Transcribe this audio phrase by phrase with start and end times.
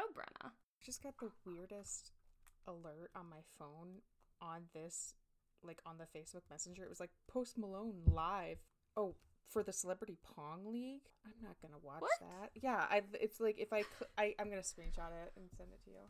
[0.00, 0.50] Hello, Brenna.
[0.82, 2.12] just got the weirdest
[2.66, 4.00] alert on my phone
[4.40, 5.12] on this
[5.62, 6.84] like on the Facebook Messenger.
[6.84, 8.56] It was like Post Malone live.
[8.96, 9.16] Oh,
[9.46, 11.02] for the Celebrity Pong League.
[11.26, 12.10] I'm not gonna watch What?
[12.20, 12.50] that.
[12.54, 13.02] Yeah, I.
[13.20, 16.06] It's like if I, cl- I, I'm gonna screenshot it and send it to you.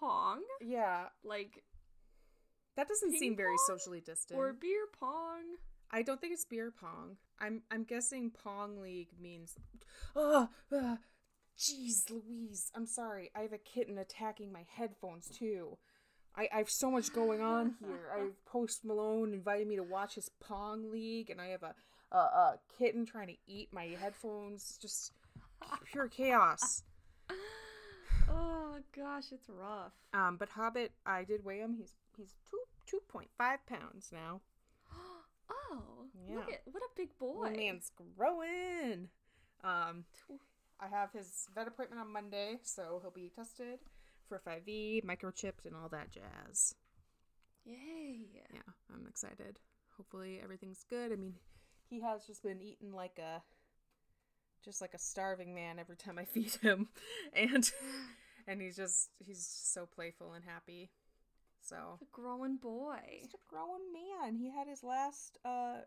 [0.00, 0.42] Pong?
[0.60, 1.62] Yeah, Like,
[2.76, 4.38] that doesn't seem very socially distant.
[4.40, 5.42] or beer pong?
[5.90, 7.16] I don't think it's beer pong.
[7.40, 9.54] I'm, I'm guessing Pong League means.
[10.16, 10.98] Oh, ah,
[11.58, 12.70] jeez, Louise.
[12.74, 13.30] I'm sorry.
[13.36, 15.76] I have a kitten attacking my headphones too.
[16.36, 18.10] I, I have so much going on here.
[18.14, 21.74] I have Post Malone invited me to watch his Pong League, and I have a,
[22.12, 24.78] a, a kitten trying to eat my headphones.
[24.80, 25.12] Just
[25.90, 26.82] pure chaos.
[28.30, 29.92] Oh, gosh, it's rough.
[30.12, 31.74] Um, but Hobbit, I did weigh him.
[31.78, 34.40] He's he's two two point five pounds now.
[35.50, 36.54] Oh, look Yeah.
[36.56, 37.44] at what a big boy.
[37.44, 39.08] My man's growing.
[39.64, 40.04] Um,
[40.80, 43.80] I have his vet appointment on Monday, so he'll be tested
[44.28, 46.74] for 5e, microchipped, and all that jazz.
[47.64, 48.26] Yay.
[48.52, 48.60] Yeah,
[48.94, 49.58] I'm excited.
[49.96, 51.12] Hopefully everything's good.
[51.12, 51.34] I mean,
[51.90, 53.42] he has just been eating like a
[54.64, 56.88] just like a starving man every time I feed him.
[57.34, 57.70] And
[58.46, 60.90] and he's just he's so playful and happy.
[61.60, 63.00] So The growing boy.
[63.22, 64.36] just a growing man.
[64.36, 65.78] He had his last uh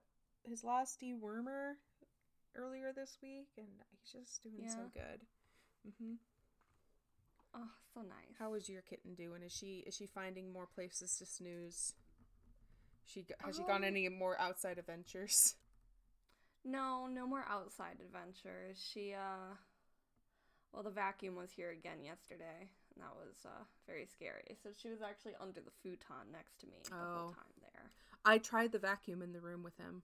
[0.44, 1.74] his last dewormer
[2.56, 5.22] earlier this week and he's just doing so good.
[5.88, 6.18] Mhm.
[7.54, 8.36] Oh, so nice.
[8.40, 9.44] How is your kitten doing?
[9.44, 11.94] Is she is she finding more places to snooze?
[13.06, 15.56] She has she gone Um, any more outside adventures?
[16.64, 18.78] No, no more outside adventures.
[18.94, 19.56] She, uh,
[20.72, 24.60] well, the vacuum was here again yesterday, and that was uh, very scary.
[24.62, 27.16] So she was actually under the futon next to me the Oh.
[27.16, 27.92] whole time there.
[28.26, 30.04] I tried the vacuum in the room with him.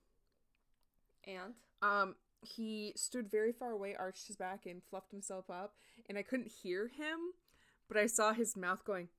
[1.25, 1.53] And
[1.83, 5.73] Um he stood very far away, arched his back and fluffed himself up,
[6.07, 7.33] and I couldn't hear him,
[7.87, 9.09] but I saw his mouth going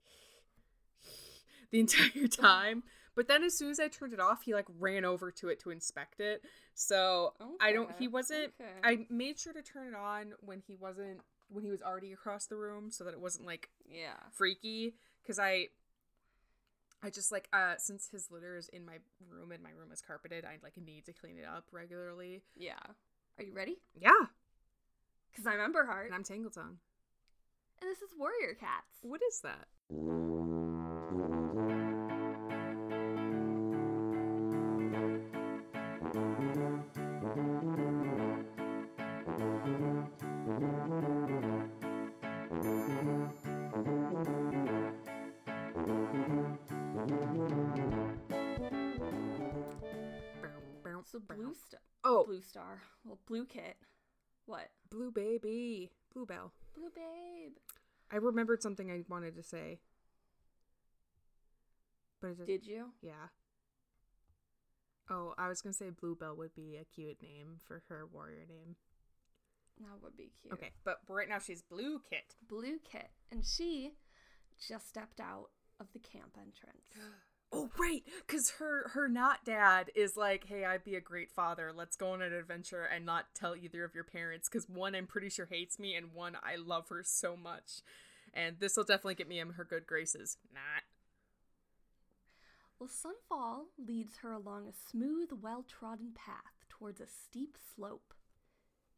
[1.71, 2.83] the entire time.
[3.15, 5.59] But then as soon as I turned it off, he like ran over to it
[5.61, 6.43] to inspect it.
[6.75, 8.71] So I don't he wasn't okay.
[8.85, 12.47] I made sure to turn it on when he wasn't when he was already across
[12.47, 14.95] the room so that it wasn't like yeah, freaky
[15.27, 15.71] cuz I
[17.03, 18.99] I just like uh since his litter is in my
[19.29, 22.45] room and my room is carpeted, I like need to clean it up regularly.
[22.55, 22.79] yeah.
[23.39, 23.79] Are you ready?
[23.95, 24.11] Yeah.
[25.31, 26.79] Because I'm Emberheart, And I'm Tangletongue.
[27.81, 28.99] and this is Warrior Cats.
[29.03, 29.69] What is that?
[52.59, 53.77] Star, well, Blue Kit.
[54.47, 54.71] What?
[54.91, 55.93] Blue Baby.
[56.13, 56.53] Bluebell.
[56.75, 57.53] Blue Babe.
[58.11, 59.79] I remembered something I wanted to say.
[62.21, 62.87] But it just, Did you?
[63.01, 63.29] yeah.
[65.09, 68.75] Oh, I was gonna say Bluebell would be a cute name for her warrior name.
[69.81, 70.55] That would be cute.
[70.55, 72.35] Okay, but right now she's Blue Kit.
[72.49, 73.93] Blue Kit, and she
[74.69, 76.89] just stepped out of the camp entrance.
[77.51, 81.73] Oh, right, because her her not dad is like, hey, I'd be a great father.
[81.75, 84.49] Let's go on an adventure and not tell either of your parents.
[84.49, 87.81] Because one, I'm pretty sure hates me, and one, I love her so much,
[88.35, 90.37] and this will definitely get me in her good graces.
[90.53, 90.83] Not.
[92.79, 98.15] Well, Sunfall leads her along a smooth, well trodden path towards a steep slope.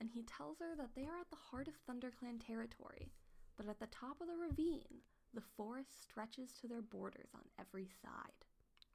[0.00, 3.12] And he tells her that they are at the heart of ThunderClan territory,
[3.56, 5.02] but at the top of the ravine,
[5.34, 8.44] the forest stretches to their borders on every side.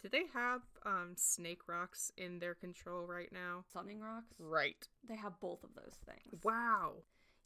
[0.01, 3.63] Do they have um snake rocks in their control right now?
[3.73, 4.35] Sunning rocks?
[4.37, 4.87] Right.
[5.07, 6.43] They have both of those things.
[6.43, 6.93] Wow.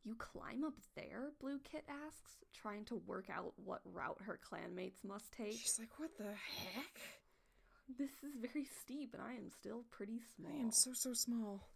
[0.03, 1.31] You climb up there?
[1.39, 5.53] Blue Kit asks, trying to work out what route her clanmates must take.
[5.53, 6.99] She's like, what the heck?
[7.97, 10.51] This is very steep, and I am still pretty small.
[10.51, 11.67] I am so so small.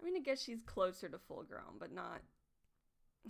[0.00, 2.22] I mean, I guess she's closer to full grown, but not.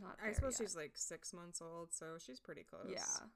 [0.00, 0.16] Not.
[0.24, 0.68] I suppose yet.
[0.68, 2.86] she's like six months old, so she's pretty close.
[2.90, 3.26] Yeah.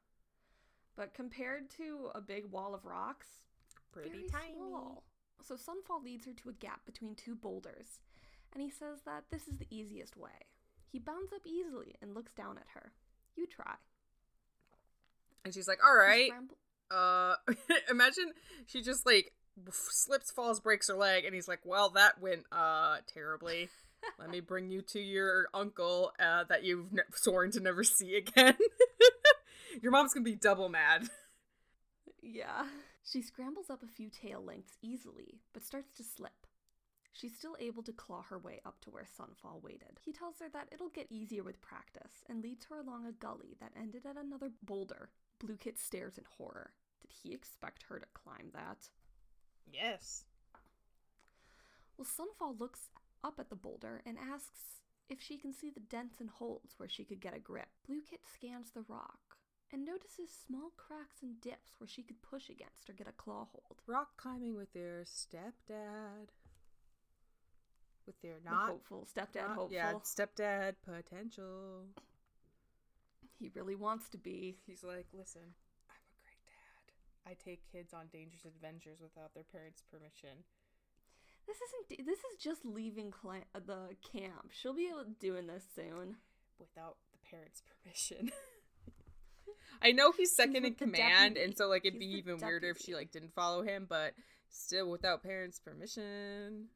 [0.97, 3.27] But compared to a big wall of rocks,
[3.93, 4.55] Pretty tiny.
[4.57, 5.05] small.
[5.43, 8.01] So Sunfall leads her to a gap between two boulders,
[8.53, 10.31] and he says that this is the easiest way.
[10.91, 12.93] He bounds up easily and looks down at her.
[13.37, 13.75] You try.
[15.45, 16.31] And she's like, all right.
[16.91, 17.35] Uh,
[17.91, 18.33] imagine
[18.67, 19.33] she just like
[19.71, 23.69] slips, falls, breaks her leg, and he's like, "Well, that went uh terribly.
[24.19, 28.17] Let me bring you to your uncle uh, that you've ne- sworn to never see
[28.17, 28.57] again.
[29.83, 31.09] your mom's gonna be double mad."
[32.23, 32.67] Yeah.
[33.05, 36.47] She scrambles up a few tail lengths easily, but starts to slip.
[37.13, 40.01] She's still able to claw her way up to where Sunfall waited.
[40.05, 43.57] He tells her that it'll get easier with practice and leads her along a gully
[43.61, 45.09] that ended at another boulder.
[45.39, 46.73] Blue Kit stares in horror.
[47.01, 48.89] Did he expect her to climb that?
[49.73, 50.25] Yes.
[51.97, 52.91] Well, Sunfall looks
[53.27, 56.89] up at the boulder and asks if she can see the dents and holes where
[56.89, 57.69] she could get a grip.
[57.87, 59.19] Blue Kit scans the rock
[59.73, 63.47] and notices small cracks and dips where she could push against or get a claw
[63.53, 63.83] hold.
[63.87, 66.29] Rock climbing with their stepdad.
[68.07, 69.75] With their The not, hopeful stepdad, not- hopeful.
[69.75, 71.87] yeah, stepdad potential.
[73.39, 74.59] He really wants to be.
[74.67, 75.43] He's like, listen,
[75.91, 77.31] I'm a great dad.
[77.31, 80.45] I take kids on dangerous adventures without their parents' permission.
[81.47, 82.07] This isn't.
[82.07, 84.51] This is just leaving cla- uh, the camp.
[84.51, 86.17] She'll be able doing this soon.
[86.59, 88.31] Without the parents' permission.
[89.83, 91.45] I know he's second in command, deputy.
[91.45, 94.15] and so like it'd He's be even weirder if she like didn't follow him, but
[94.49, 96.67] still without parents' permission.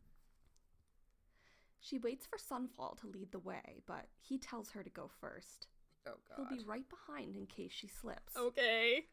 [1.81, 5.67] She waits for Sunfall to lead the way, but he tells her to go first.
[6.07, 6.47] Oh god.
[6.51, 8.37] He'll be right behind in case she slips.
[8.37, 9.07] Okay.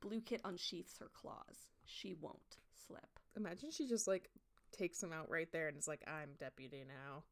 [0.00, 1.68] Blue Kit unsheaths her claws.
[1.84, 3.15] She won't slip.
[3.36, 4.30] Imagine she just like
[4.72, 7.22] takes him out right there and is like, I'm deputy now.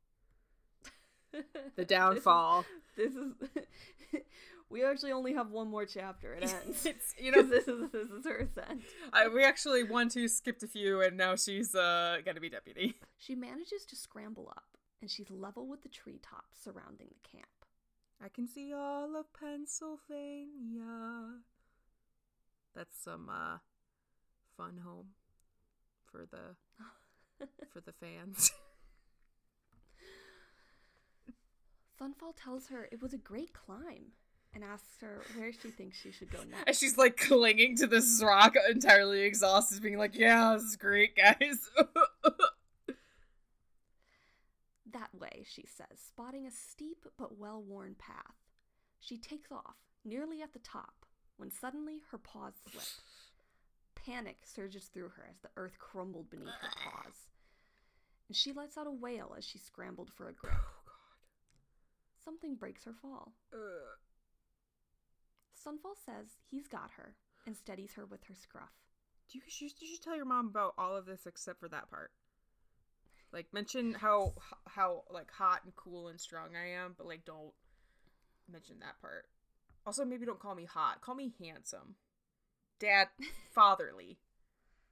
[1.77, 2.65] The downfall.
[2.97, 3.33] This is.
[3.41, 3.51] This
[4.13, 4.21] is
[4.71, 6.35] we actually only have one more chapter.
[6.35, 6.87] It ends.
[6.87, 8.83] it's you know this is this is her ascent.
[9.13, 12.95] I, we actually one two skipped a few and now she's uh gonna be deputy.
[13.19, 17.47] She manages to scramble up, and she's level with the treetops surrounding the camp.
[18.23, 20.49] I can see all of Pennsylvania.
[22.75, 23.59] That's some uh
[24.57, 25.09] fun home
[26.15, 28.53] for the for the fans.
[32.01, 34.13] Sunfall tells her it was a great climb
[34.53, 36.65] and asks her where she thinks she should go next.
[36.67, 41.17] and she's like clinging to this rock, entirely exhausted, being like, "Yeah, this is great,
[41.17, 41.71] guys."
[44.93, 48.37] That way, she says, spotting a steep but well worn path.
[49.01, 49.75] She takes off,
[50.05, 51.05] nearly at the top,
[51.37, 52.85] when suddenly her paws slip.
[54.05, 57.29] Panic surges through her as the earth crumbled beneath her paws.
[58.29, 60.55] And she lets out a wail as she scrambled for a grip.
[60.57, 60.93] Oh,
[62.25, 63.33] Something breaks her fall.
[63.53, 63.61] Ugh.
[65.65, 67.15] Sunfall says he's got her
[67.47, 68.73] and steadies her with her scruff.
[69.31, 71.91] Do you, you you should tell your mom about all of this except for that
[71.91, 72.11] part.
[73.33, 74.35] Like mention how
[74.67, 77.53] how like hot and cool and strong I am, but like don't
[78.51, 79.27] mention that part.
[79.87, 81.01] Also, maybe don't call me hot.
[81.03, 81.97] Call me handsome,
[82.85, 83.09] dad,
[83.55, 84.19] fatherly.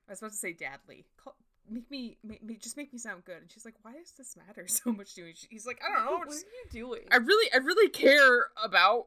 [0.08, 1.04] I was about to say dadly.
[1.16, 1.36] Call,
[1.70, 3.38] make me make me just make me sound good.
[3.42, 5.34] And she's like, why does this matter so much to me?
[5.50, 6.18] He's like, I don't know.
[6.18, 7.02] what are you doing?
[7.10, 9.06] I really I really care about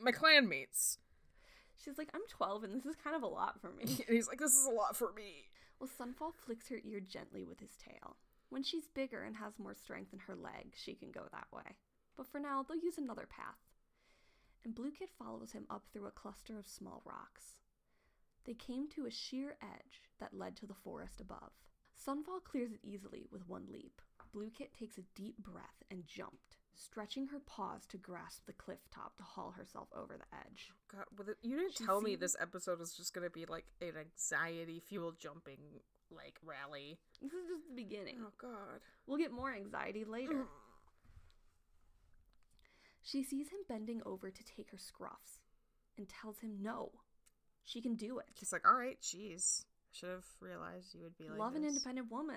[0.00, 0.98] my clanmates.
[1.82, 3.84] She's like, I'm 12 and this is kind of a lot for me.
[4.06, 5.48] And he's like, this is a lot for me.
[5.80, 8.16] Well, Sunfall flicks her ear gently with his tail.
[8.50, 11.76] When she's bigger and has more strength in her legs, she can go that way.
[12.16, 13.58] But for now, they'll use another path.
[14.64, 17.56] And Blue Kit follows him up through a cluster of small rocks.
[18.44, 21.52] They came to a sheer edge that led to the forest above.
[21.96, 24.00] Sunfall clears it easily with one leap.
[24.32, 28.80] Blue Kit takes a deep breath and jumped, stretching her paws to grasp the cliff
[28.90, 30.72] top to haul herself over the edge.
[30.72, 33.44] Oh, God, with it, you didn't She tell me this episode was just gonna be
[33.44, 35.58] like an anxiety fueled jumping
[36.10, 36.98] like rally.
[37.20, 38.16] This is just the beginning.
[38.22, 38.80] Oh God.
[39.06, 40.34] We'll get more anxiety later.
[40.34, 40.46] Mm.
[43.02, 45.40] She sees him bending over to take her scruffs
[45.98, 46.92] and tells him no.
[47.64, 48.26] She can do it.
[48.38, 49.64] She's like, all right, jeez.
[49.92, 52.36] Should have realized you would be like Love an independent woman.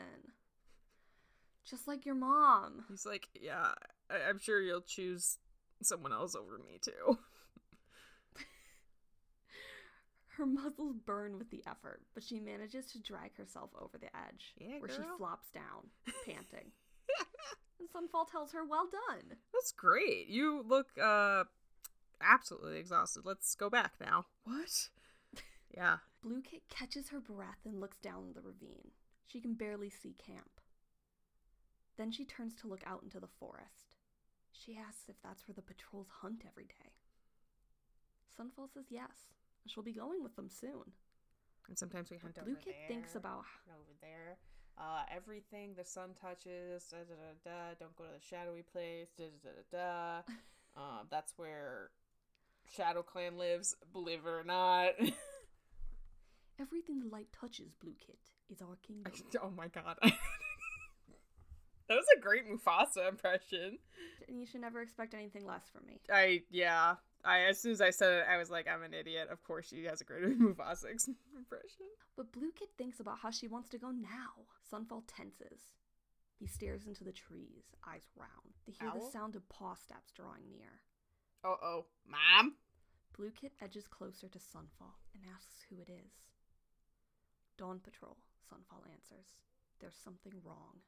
[1.70, 2.86] Just like your mom.
[2.90, 3.72] He's like, yeah,
[4.10, 5.38] I- I'm sure you'll choose
[5.82, 7.18] someone else over me too.
[10.38, 14.54] Her muscles burn with the effort, but she manages to drag herself over the edge,
[14.58, 15.88] Yeah, where she flops down,
[16.26, 16.72] panting.
[17.80, 19.38] and Sunfall tells her, Well done.
[19.54, 20.28] That's great.
[20.28, 21.46] You look uh
[22.22, 23.24] absolutely exhausted.
[23.26, 24.26] Let's go back now.
[24.44, 24.90] What?
[25.74, 25.98] Yeah.
[26.22, 28.92] Blue Kit catches her breath and looks down the ravine.
[29.28, 30.60] She can barely see camp.
[31.98, 33.96] Then she turns to look out into the forest.
[34.52, 36.92] She asks if that's where the patrols hunt every day.
[38.38, 39.32] Sunfall says yes.
[39.64, 40.92] and She'll be going with them soon.
[41.68, 42.88] And sometimes we hunt Blue over Kit there.
[42.88, 44.38] thinks about over there.
[44.78, 47.74] Uh, everything the sun touches, da da da da.
[47.80, 50.22] Don't go to the shadowy place, da da da da.
[50.28, 50.34] da.
[51.00, 51.92] um, that's where
[52.76, 53.76] Shadow Clan lives.
[53.94, 54.90] Believe it or not.
[56.60, 58.20] everything the light touches, Blue Kit,
[58.50, 59.12] is our kingdom.
[59.44, 59.98] oh my god.
[60.02, 60.12] that
[61.90, 63.78] was a great Mufasa impression.
[64.28, 66.00] and you should never expect anything less from me.
[66.12, 66.96] I yeah.
[67.24, 69.30] I as soon as I said it, I was like, I'm an idiot.
[69.32, 70.86] Of course, she has a great Mufasa
[71.36, 71.88] impression.
[72.16, 74.46] But Blue Kit thinks about how she wants to go now.
[74.72, 75.62] Sunfall tenses.
[76.38, 78.56] He stares into the trees, eyes round.
[78.66, 79.00] They hear Owl?
[79.00, 80.82] the sound of paw steps drawing near.
[81.44, 81.86] Uh oh.
[82.08, 82.56] Mom?
[83.18, 86.12] Blue Kit edges closer to Sunfall and asks who it is.
[87.58, 88.18] Dawn Patrol,
[88.52, 89.28] Sunfall answers.
[89.80, 90.80] There's something wrong.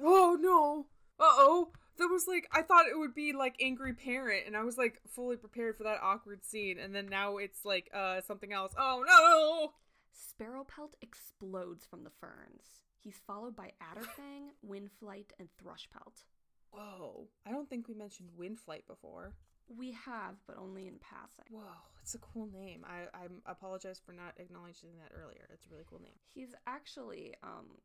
[0.00, 0.86] Oh no.
[1.18, 1.68] Uh oh.
[1.98, 5.00] That was like I thought it would be like angry parent, and I was like
[5.08, 8.74] fully prepared for that awkward scene, and then now it's like uh something else.
[8.78, 9.72] Oh no.
[10.12, 12.80] Sparrowpelt explodes from the ferns.
[12.98, 16.24] He's followed by Adderfang, Windflight, and Thrushpelt.
[16.70, 17.28] Whoa.
[17.46, 19.34] I don't think we mentioned Windflight before.
[19.68, 21.46] We have, but only in passing.
[21.50, 22.84] Whoa, it's a cool name.
[22.84, 25.48] I I apologize for not acknowledging that earlier.
[25.52, 26.16] It's a really cool name.
[26.34, 27.80] He's actually, um,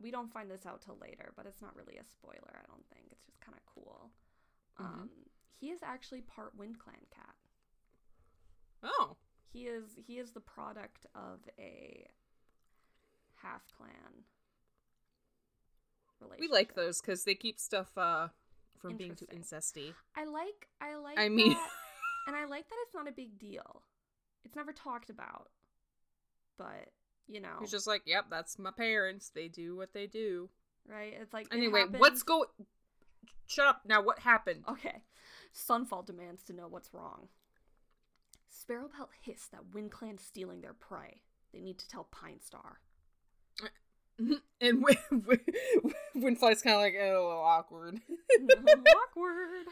[0.00, 2.86] we don't find this out till later, but it's not really a spoiler, I don't
[2.92, 3.06] think.
[3.10, 4.10] It's just kind of cool.
[4.80, 4.84] Mhm.
[4.84, 5.10] Um,
[5.60, 7.36] he is actually part WindClan cat.
[8.82, 9.16] Oh.
[9.52, 12.08] He is he is the product of a
[13.42, 14.24] half clan
[16.38, 18.28] We like those because they keep stuff uh
[18.82, 19.94] from being too incesty.
[20.16, 21.68] I like I like I mean- that,
[22.26, 23.82] and I like that it's not a big deal.
[24.44, 25.48] It's never talked about.
[26.58, 26.90] But,
[27.28, 29.30] you know, He's just like, yep, that's my parents.
[29.34, 30.50] They do what they do.
[30.86, 31.14] right?
[31.20, 32.46] It's like it Anyway, what's happens- go?
[33.46, 34.02] Shut up now.
[34.02, 34.64] What happened?
[34.68, 35.02] Okay.
[35.54, 37.28] Sunfall demands to know what's wrong.
[38.48, 41.20] Sparrowpelt hiss that WindClan's stealing their prey.
[41.52, 42.80] They need to tell Pine Star.
[44.60, 45.40] and when, when,
[46.16, 47.98] Windfly's kind of like, oh, a little awkward.
[48.40, 49.66] Awkward.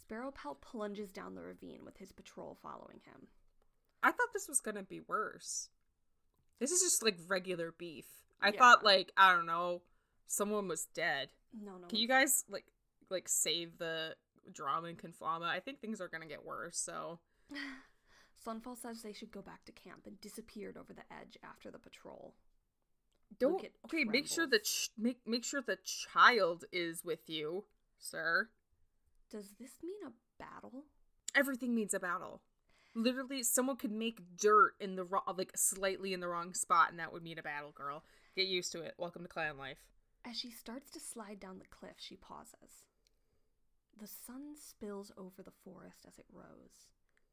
[0.00, 3.28] Sparrowpelt plunges down the ravine with his patrol following him.
[4.02, 5.68] I thought this was gonna be worse.
[6.58, 8.06] This is just like regular beef.
[8.40, 8.58] I Yeah.
[8.58, 9.82] thought like I don't know,
[10.26, 11.28] someone was dead.
[11.52, 11.86] No, no.
[11.86, 12.66] Can you guys like
[13.10, 14.16] like save the
[14.52, 15.44] drama and conflama?
[15.44, 16.78] I think things are gonna get worse.
[16.78, 17.20] So
[18.46, 21.78] Sunfall says they should go back to camp and disappeared over the edge after the
[21.78, 22.34] patrol.
[23.38, 23.64] Don't.
[23.86, 27.64] Okay, make sure the ch- make make sure the child is with you,
[27.98, 28.48] sir.
[29.30, 30.84] Does this mean a battle?
[31.34, 32.42] Everything means a battle.
[32.94, 36.98] Literally, someone could make dirt in the wrong, like slightly in the wrong spot, and
[36.98, 38.04] that would mean a battle, girl.
[38.36, 38.94] Get used to it.
[38.98, 39.78] Welcome to clan life.
[40.24, 42.84] As she starts to slide down the cliff, she pauses.
[43.98, 46.88] The sun spills over the forest as it rose.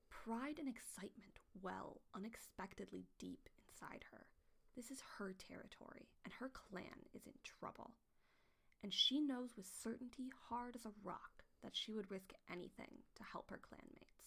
[0.10, 4.25] Pride and excitement well unexpectedly deep inside her.
[4.76, 7.92] This is her territory, and her clan is in trouble.
[8.84, 13.24] And she knows with certainty, hard as a rock, that she would risk anything to
[13.24, 14.24] help her clanmates.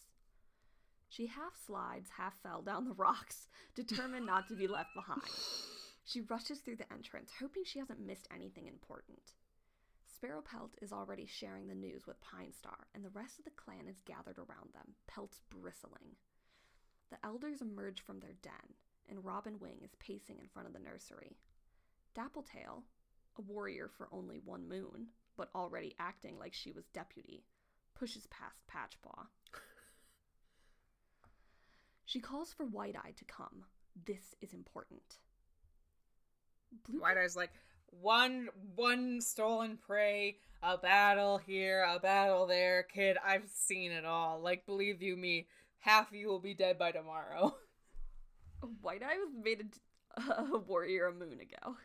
[1.08, 5.22] She half slides, half fell down the rocks, determined not to be left behind.
[6.04, 9.32] She rushes through the entrance, hoping she hasn't missed anything important.
[10.06, 13.88] Sparrowpelt is already sharing the news with Pine Star, and the rest of the clan
[13.88, 16.16] is gathered around them, pelts bristling.
[17.10, 18.74] The elders emerge from their den,
[19.08, 21.36] and Robin Wing is pacing in front of the nursery.
[22.14, 22.82] Dappletail,
[23.38, 27.44] a warrior for only one moon, but already acting like she was deputy,
[27.94, 29.26] pushes past Patchpaw.
[32.04, 33.64] She calls for White Eye to come.
[34.04, 35.18] This is important.
[36.86, 37.52] Blue White Eye's like
[37.90, 42.82] one one stolen prey, a battle here, a battle there.
[42.82, 44.40] Kid, I've seen it all.
[44.40, 45.46] Like, believe you me,
[45.78, 47.54] half of you will be dead by tomorrow.
[48.80, 49.64] White Eye was made
[50.16, 50.22] a,
[50.54, 51.76] a warrior a moon ago.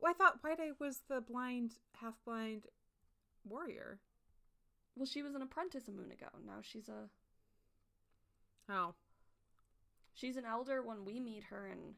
[0.00, 2.66] Well, I thought White Eye was the blind, half blind
[3.44, 4.00] warrior.
[4.96, 6.26] Well, she was an apprentice a moon ago.
[6.46, 7.08] Now she's a
[8.68, 8.94] Oh.
[10.14, 11.94] she's an elder when we meet her, and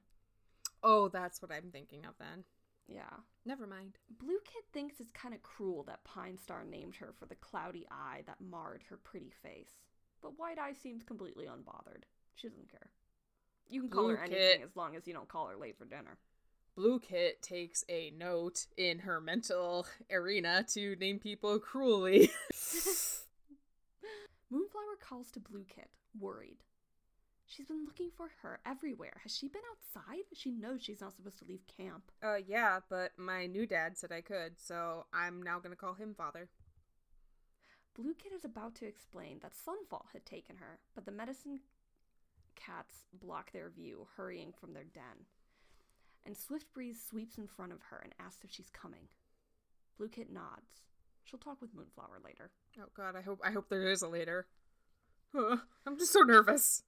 [0.82, 2.44] Oh, that's what I'm thinking of then.
[2.88, 3.10] yeah.
[3.44, 3.98] Never mind.
[4.10, 7.86] Blue Kit thinks it's kind of cruel that Pine Star named her for the cloudy
[7.90, 9.70] eye that marred her pretty face,
[10.20, 12.04] but White Eye seems completely unbothered.
[12.34, 12.90] She doesn't care.
[13.68, 15.76] You can call Blue her Kit- anything as long as you don't call her late
[15.78, 16.18] for dinner.
[16.76, 22.30] Blue Kit takes a note in her mental arena to name people cruelly.
[24.50, 26.58] Moonflower calls to Blue Kit, worried.
[27.48, 29.20] She's been looking for her everywhere.
[29.22, 30.24] Has she been outside?
[30.34, 32.10] She knows she's not supposed to leave camp.
[32.22, 36.14] uh, yeah, but my new dad said I could, so I'm now gonna call him
[36.16, 36.48] father.
[37.96, 41.60] Blue Kit is about to explain that Sunfall had taken her, but the medicine
[42.56, 45.26] cats block their view, hurrying from their den.
[46.24, 49.08] And Swift Breeze sweeps in front of her and asks if she's coming.
[49.96, 50.82] Blue Kit nods.
[51.24, 52.50] She'll talk with Moonflower later.
[52.80, 54.46] Oh god, I hope I hope there is a later.
[55.34, 56.82] Huh, I'm just so nervous.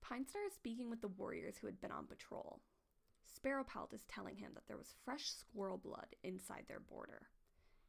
[0.00, 2.60] Pine Star is speaking with the warriors who had been on patrol.
[3.34, 7.28] Sparrowpelt is telling him that there was fresh squirrel blood inside their border.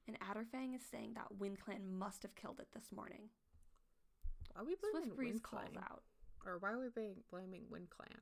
[0.07, 3.29] And Adderfang is saying that WindClan must have killed it this morning.
[4.55, 6.03] Are we Swift Breeze Wind calls out.
[6.45, 8.19] Or why are we blaming, blaming Wind Clan?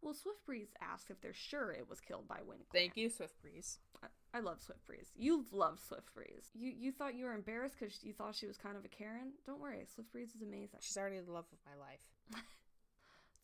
[0.00, 2.82] Well, Swift Breeze asks if they're sure it was killed by Wind Clan.
[2.82, 3.78] Thank you, Swift Breeze.
[4.02, 5.12] I, I love Swift Breeze.
[5.14, 6.50] You love Swift Breeze.
[6.54, 9.32] You you thought you were embarrassed because you thought she was kind of a Karen.
[9.46, 10.80] Don't worry, Swift Breeze is amazing.
[10.80, 12.00] She's already the love of my life.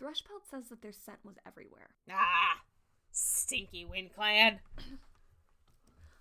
[0.02, 1.90] Thrushpelt says that their scent was everywhere.
[2.10, 2.60] Ah,
[3.12, 4.58] stinky Wind Clan.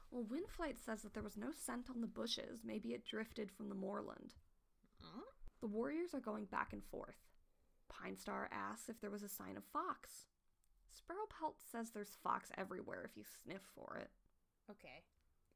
[0.09, 2.61] Well, Windflight says that there was no scent on the bushes.
[2.63, 4.35] Maybe it drifted from the moorland.
[5.01, 5.21] Huh?
[5.59, 7.17] The warriors are going back and forth.
[8.01, 10.27] Pine Star asks if there was a sign of fox.
[10.91, 14.09] Sparrowpelt says there's fox everywhere if you sniff for it.
[14.69, 15.03] Okay,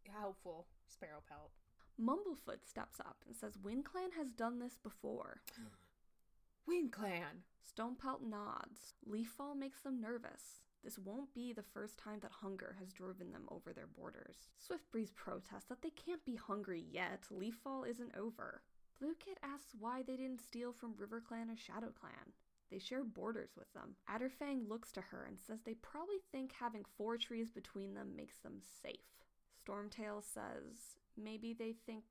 [0.10, 1.52] helpful, Sparrowpelt.
[2.00, 5.42] Mumblefoot steps up and says WindClan has done this before.
[6.68, 7.44] Wind Clan.
[7.64, 8.96] Stonepelt nods.
[9.08, 10.62] Leaffall makes them nervous.
[10.84, 14.48] This won't be the first time that hunger has driven them over their borders.
[14.60, 17.28] Swiftbreeze protests that they can't be hungry yet.
[17.32, 18.62] Leaffall isn't over.
[19.02, 22.34] Blue asks why they didn't steal from RiverClan or ShadowClan.
[22.70, 23.96] They share borders with them.
[24.08, 28.38] Adderfang looks to her and says they probably think having four trees between them makes
[28.38, 29.26] them safe.
[29.68, 32.04] Stormtail says maybe they think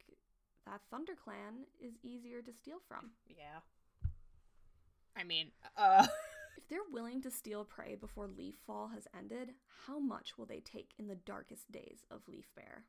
[0.67, 3.13] that ThunderClan is easier to steal from.
[3.29, 3.61] Yeah.
[5.17, 6.07] I mean, uh.
[6.57, 9.53] If they're willing to steal prey before leaf fall has ended,
[9.87, 12.85] how much will they take in the darkest days of Leaf Bare?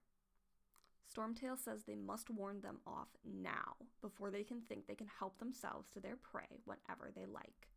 [1.12, 5.38] Stormtail says they must warn them off now before they can think they can help
[5.40, 7.68] themselves to their prey whenever they like.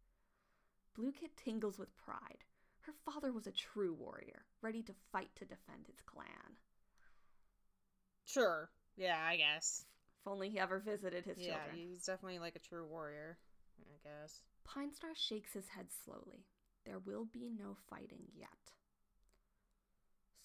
[0.95, 2.45] Blue Kit tingles with pride.
[2.81, 6.29] Her father was a true warrior, ready to fight to defend his clan.
[8.27, 8.71] Sure.
[8.97, 9.85] Yeah, I guess.
[10.21, 11.77] If only he ever visited his yeah, children.
[11.77, 13.39] he's definitely like a true warrior,
[13.81, 14.41] I guess.
[14.65, 16.47] Pine Star shakes his head slowly.
[16.85, 18.49] There will be no fighting yet.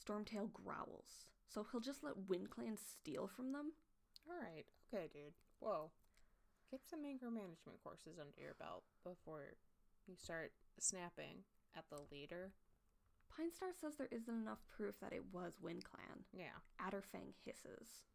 [0.03, 3.74] Stormtail growls, so he'll just let WindClan steal from them?
[4.29, 5.34] Alright, okay, dude.
[5.60, 5.91] Whoa.
[6.72, 9.58] Get some anger management courses under your belt before
[10.08, 11.44] you start snapping
[11.75, 12.51] at the leader.
[13.36, 16.25] Pine Star says there isn't enough proof that it was WindClan.
[16.34, 16.58] Yeah.
[16.79, 18.06] Adderfang hisses.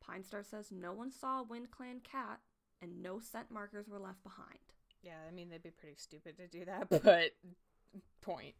[0.00, 2.40] Pine Star says no one saw a WindClan cat,
[2.80, 4.58] and no scent markers were left behind.
[5.02, 7.32] Yeah, I mean, they'd be pretty stupid to do that, but
[8.20, 8.54] point.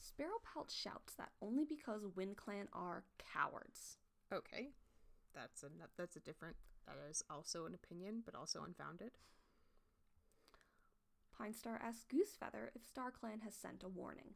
[0.00, 3.98] Sparrowpelt shouts that only because WindClan are cowards.
[4.32, 4.70] Okay.
[5.34, 6.56] That's a that's a different
[6.86, 9.12] that is also an opinion, but also unfounded.
[11.36, 14.34] Pine Star asks Goosefeather if StarClan has sent a warning.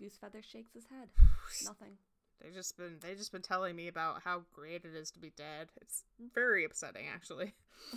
[0.00, 1.08] Goosefeather shakes his head.
[1.64, 1.96] Nothing.
[2.40, 5.30] They just been they just been telling me about how great it is to be
[5.30, 5.68] dead.
[5.80, 7.54] It's very upsetting actually.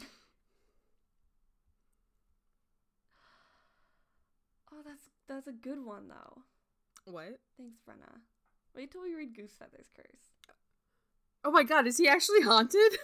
[4.71, 6.43] Oh, that's that's a good one though.
[7.11, 7.39] What?
[7.57, 8.19] Thanks, Brenna.
[8.75, 10.29] Wait till we read Goosefeather's curse.
[11.43, 12.79] Oh my god, is he actually haunted?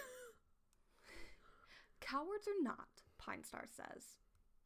[2.00, 2.88] Cowards or not,
[3.18, 4.04] Pine Star says,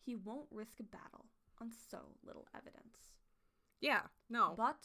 [0.05, 1.27] he won't risk a battle
[1.61, 3.15] on so little evidence.
[3.81, 4.55] yeah, no.
[4.57, 4.77] But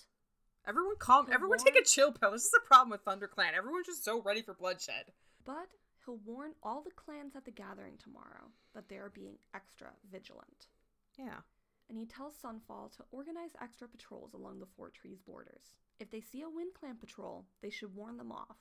[0.68, 2.32] everyone calm everyone war- take a chill pill.
[2.32, 3.54] This is the problem with ThunderClan.
[3.58, 5.06] Everyone's just so ready for bloodshed.
[5.44, 5.68] but
[6.06, 10.68] he'll warn all the clans at the gathering tomorrow that they are being extra vigilant.
[11.18, 11.40] Yeah.
[11.90, 15.74] And he tells Sunfall to organize extra patrols along the Four Trees borders.
[16.00, 18.58] If they see a Wind Clan patrol, they should warn them off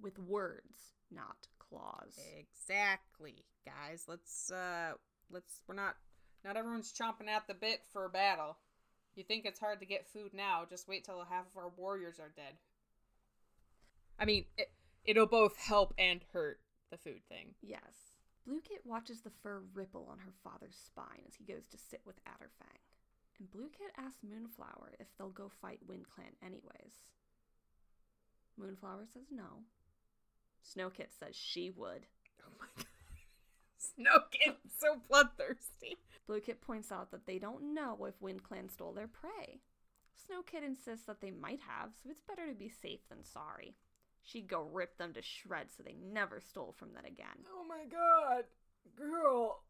[0.00, 2.18] with words, not claws.
[2.38, 4.04] Exactly, guys.
[4.08, 4.92] Let's uh
[5.30, 5.96] let's we're not
[6.44, 8.56] not everyone's chomping at the bit for a battle.
[9.14, 12.20] You think it's hard to get food now, just wait till half of our warriors
[12.20, 12.54] are dead.
[14.18, 14.70] I mean, it,
[15.04, 17.54] it'll both help and hurt the food thing.
[17.60, 18.09] Yes.
[18.46, 22.00] Blue Kit watches the fur ripple on her father's spine as he goes to sit
[22.04, 22.80] with Adderfang.
[23.38, 27.04] And Blue Kit asks Moonflower if they'll go fight Wind Clan anyways.
[28.56, 29.64] Moonflower says no.
[30.62, 32.06] Snowkit says she would.
[32.42, 32.86] Oh my god.
[33.78, 35.98] Snow Kit's so bloodthirsty.
[36.26, 39.60] Blue Kit points out that they don't know if Wind Clan stole their prey.
[40.20, 43.74] Snowkit insists that they might have, so it's better to be safe than sorry.
[44.22, 47.44] She'd go rip them to shreds so they never stole from them again.
[47.52, 48.44] Oh my god.
[48.96, 49.62] Girl.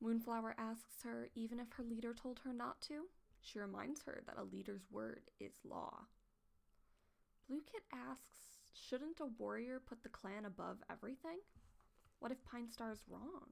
[0.00, 3.06] Moonflower asks her even if her leader told her not to.
[3.40, 6.06] She reminds her that a leader's word is law.
[7.48, 11.38] Blue Kit asks, shouldn't a warrior put the clan above everything?
[12.18, 13.50] What if Pine Star's wrong?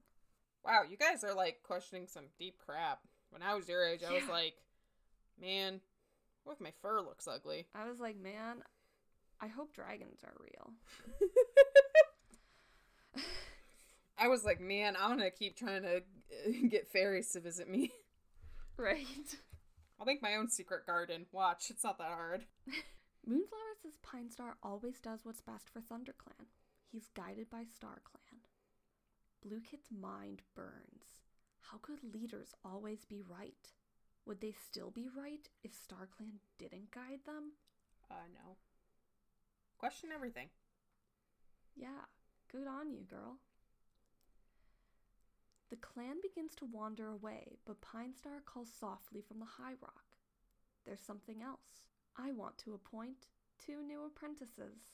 [0.64, 3.00] Wow, you guys are like questioning some deep crap.
[3.30, 4.54] When I was your age, I was like,
[5.40, 5.80] man,
[6.44, 7.66] what if my fur looks ugly?
[7.74, 8.62] I was like, man,
[9.40, 10.72] I hope dragons are real.
[14.18, 17.90] I was like, man, I'm gonna keep trying to uh, get fairies to visit me.
[18.76, 19.36] Right?
[20.00, 21.26] I'll make my own secret garden.
[21.30, 22.44] Watch, it's not that hard.
[23.24, 26.46] Moonflower says Pine Star always does what's best for ThunderClan.
[26.90, 28.42] He's guided by StarClan.
[29.46, 31.22] Blue Kit's mind burns.
[31.60, 33.68] How could leaders always be right?
[34.26, 37.52] Would they still be right if StarClan didn't guide them?
[38.10, 38.56] Uh, no.
[39.78, 40.48] Question everything.
[41.76, 42.06] Yeah,
[42.50, 43.38] good on you, girl.
[45.70, 50.04] The clan begins to wander away, but Pine Star calls softly from the high rock.
[50.86, 51.82] There's something else.
[52.16, 53.26] I want to appoint
[53.58, 54.92] two new apprentices.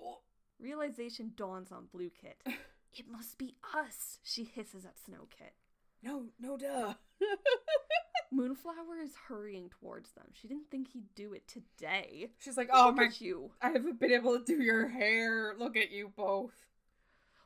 [0.00, 0.20] Oh.
[0.60, 2.42] Realization dawns on Blue Kit.
[2.92, 5.54] it must be us, she hisses at Snow Kit.
[6.02, 6.94] No, no, duh.
[8.32, 10.26] Moonflower is hurrying towards them.
[10.32, 12.30] She didn't think he'd do it today.
[12.38, 13.50] She's like, oh Look my, you.
[13.62, 15.54] I haven't been able to do your hair.
[15.58, 16.54] Look at you both.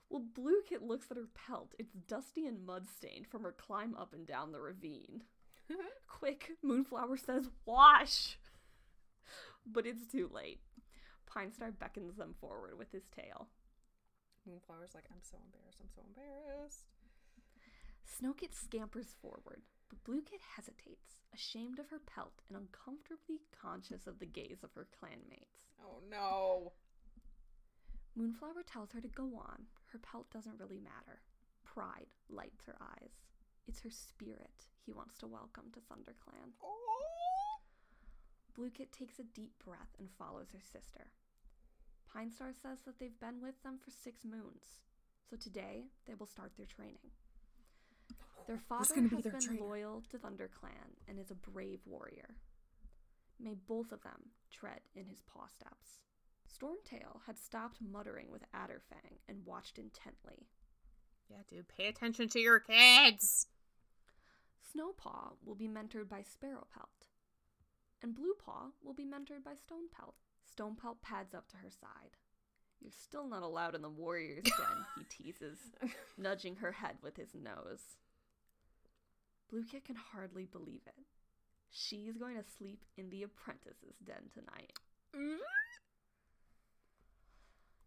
[0.08, 1.74] Well, Blue Kit looks at her pelt.
[1.78, 5.22] It's dusty and mud stained from her climb up and down the ravine.
[6.08, 8.38] Quick, Moonflower says, wash!
[9.64, 10.60] But it's too late.
[11.26, 13.46] Pine Star beckons them forward with his tail.
[14.48, 15.78] Moonflower's like, I'm so embarrassed.
[15.80, 16.86] I'm so embarrassed.
[18.04, 24.18] Snowkit scampers forward, but Blue Kit hesitates, ashamed of her pelt and uncomfortably conscious of
[24.18, 25.66] the gaze of her clanmates.
[25.84, 26.72] Oh no.
[28.16, 29.66] Moonflower tells her to go on.
[29.92, 31.20] Her pelt doesn't really matter.
[31.64, 33.10] Pride lights her eyes.
[33.66, 36.54] It's her spirit he wants to welcome to ThunderClan.
[36.62, 37.60] Oh.
[38.54, 41.10] Blue Kit takes a deep breath and follows her sister.
[42.12, 44.80] Pine Star says that they've been with them for six moons,
[45.28, 47.10] so today they will start their training.
[48.46, 49.62] Their father gonna be has their been trainer?
[49.64, 52.36] loyal to ThunderClan and is a brave warrior.
[53.38, 56.00] May both of them tread in his paw steps.
[56.48, 60.48] Stormtail had stopped muttering with Adderfang and watched intently.
[61.28, 63.46] Yeah, dude, pay attention to your kids.
[64.74, 67.08] Snowpaw will be mentored by Sparrowpelt,
[68.02, 70.14] and Bluepaw will be mentored by Stonepelt.
[70.44, 72.16] Stonepelt pads up to her side.
[72.80, 75.58] You're still not allowed in the warrior's den, he teases,
[76.18, 77.96] nudging her head with his nose.
[79.50, 81.04] Blue Kit can hardly believe it.
[81.70, 84.72] She's going to sleep in the apprentice's den tonight.
[85.14, 85.40] Mm-hmm.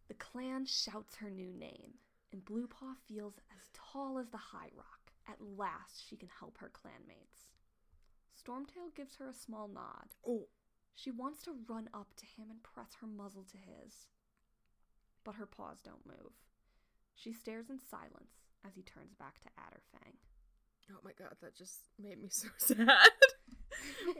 [0.08, 1.94] The clan shouts her new name,
[2.32, 5.12] and Bluepaw feels as tall as the high rock.
[5.26, 7.48] At last, she can help her clanmates.
[8.36, 10.14] Stormtail gives her a small nod.
[10.26, 10.48] Oh,
[10.94, 14.06] She wants to run up to him and press her muzzle to his.
[15.24, 16.32] But her paws don't move.
[17.14, 20.16] She stares in silence as he turns back to Adderfang.
[20.90, 22.88] Oh my god, that just made me so sad.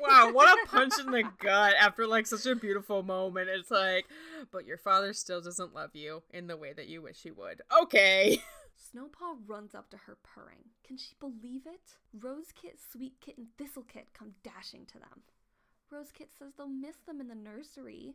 [0.01, 3.49] wow, what a punch in the gut after like such a beautiful moment.
[3.51, 4.07] It's like,
[4.51, 7.63] but your father still doesn't love you in the way that you wish he would.
[7.83, 8.43] Okay.
[8.77, 10.71] Snowpaw runs up to her purring.
[10.87, 11.97] Can she believe it?
[12.19, 15.23] Rosekit, Sweetkit, and Thistlekit come dashing to them.
[15.93, 18.15] Rosekit says they'll miss them in the nursery.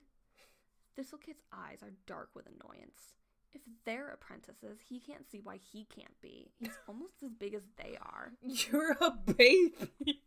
[0.98, 3.14] Thistlekit's eyes are dark with annoyance.
[3.54, 6.52] If they're apprentices, he can't see why he can't be.
[6.60, 8.34] He's almost as big as they are.
[8.44, 10.22] You're a baby.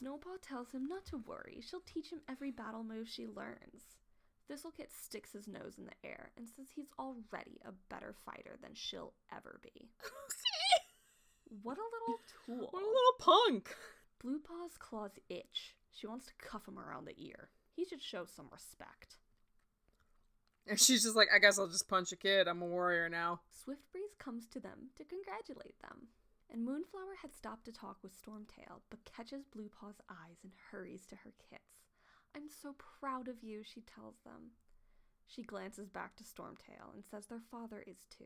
[0.00, 1.60] Snowpaw tells him not to worry.
[1.68, 3.96] She'll teach him every battle move she learns.
[4.50, 8.72] Thistlekit sticks his nose in the air and says he's already a better fighter than
[8.74, 9.90] she'll ever be.
[11.62, 12.68] What a little tool.
[12.70, 13.74] what a little punk.
[14.22, 15.76] Bluepaw's claws itch.
[15.92, 17.48] She wants to cuff him around the ear.
[17.74, 19.16] He should show some respect.
[20.68, 22.48] And she's just like, I guess I'll just punch a kid.
[22.48, 23.40] I'm a warrior now.
[23.54, 26.08] Swiftbreeze comes to them to congratulate them.
[26.52, 31.16] And Moonflower had stopped to talk with Stormtail, but catches Bluepaw's eyes and hurries to
[31.16, 31.86] her kits.
[32.34, 34.52] I'm so proud of you, she tells them.
[35.26, 38.24] She glances back to Stormtail and says their father is too.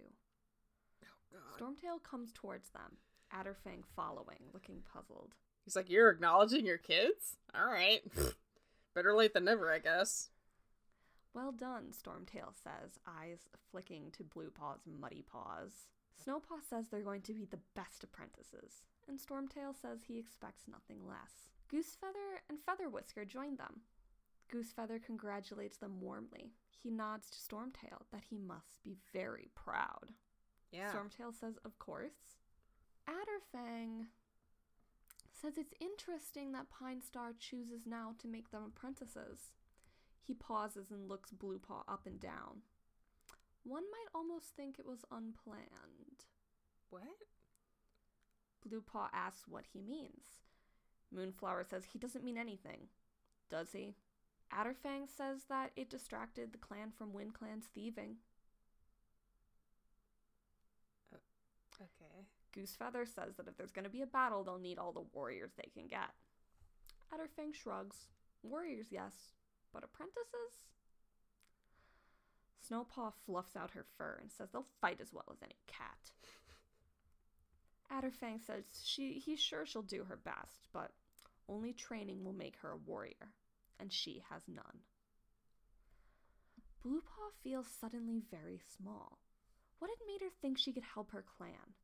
[1.35, 1.39] Oh.
[1.59, 2.99] Stormtail comes towards them,
[3.35, 5.35] Adderfang following, looking puzzled.
[5.65, 7.37] He's like, You're acknowledging your kids?
[7.57, 8.03] Alright.
[8.95, 10.31] Better late than never, I guess.
[11.33, 15.87] Well done, Stormtail says, eyes flicking to Bluepaw's muddy paws.
[16.27, 21.07] Snowpaw says they're going to be the best apprentices, and Stormtail says he expects nothing
[21.07, 21.51] less.
[21.73, 23.83] Goosefeather and Featherwhisker join them.
[24.53, 26.53] Goosefeather congratulates them warmly.
[26.83, 30.13] He nods to Stormtail that he must be very proud.
[30.73, 30.91] Yeah.
[30.93, 32.37] Stormtail says, Of course.
[33.09, 34.07] Adderfang
[35.41, 39.53] says it's interesting that Pine Star chooses now to make them apprentices.
[40.31, 42.63] He pauses and looks Bluepaw up and down.
[43.65, 46.27] One might almost think it was unplanned.
[46.89, 47.03] What?
[48.65, 50.45] Bluepaw asks what he means.
[51.13, 52.87] Moonflower says he doesn't mean anything.
[53.51, 53.97] Does he?
[54.55, 58.19] Adderfang says that it distracted the clan from Wind Clan's thieving.
[61.13, 61.17] Uh,
[61.83, 62.27] okay.
[62.57, 65.51] Goosefeather says that if there's going to be a battle, they'll need all the warriors
[65.57, 66.11] they can get.
[67.13, 68.07] Adderfang shrugs.
[68.45, 69.33] Warriors, yes,
[69.73, 70.67] but apprentices?
[72.69, 76.13] Snowpaw fluffs out her fur and says they'll fight as well as any cat.
[77.93, 80.93] Adderfang says she he's sure she'll do her best, but
[81.49, 83.33] only training will make her a warrior,
[83.81, 84.85] and she has none.
[86.85, 89.19] Bluepaw feels suddenly very small.
[89.79, 91.75] What had made her think she could help her clan?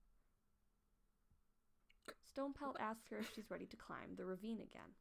[2.32, 4.92] Stonepelt asks her if she's ready to climb the ravine again.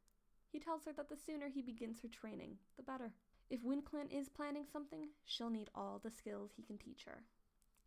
[0.50, 3.12] He tells her that the sooner he begins her training, the better.
[3.50, 7.22] If WindClan is planning something, she'll need all the skills he can teach her.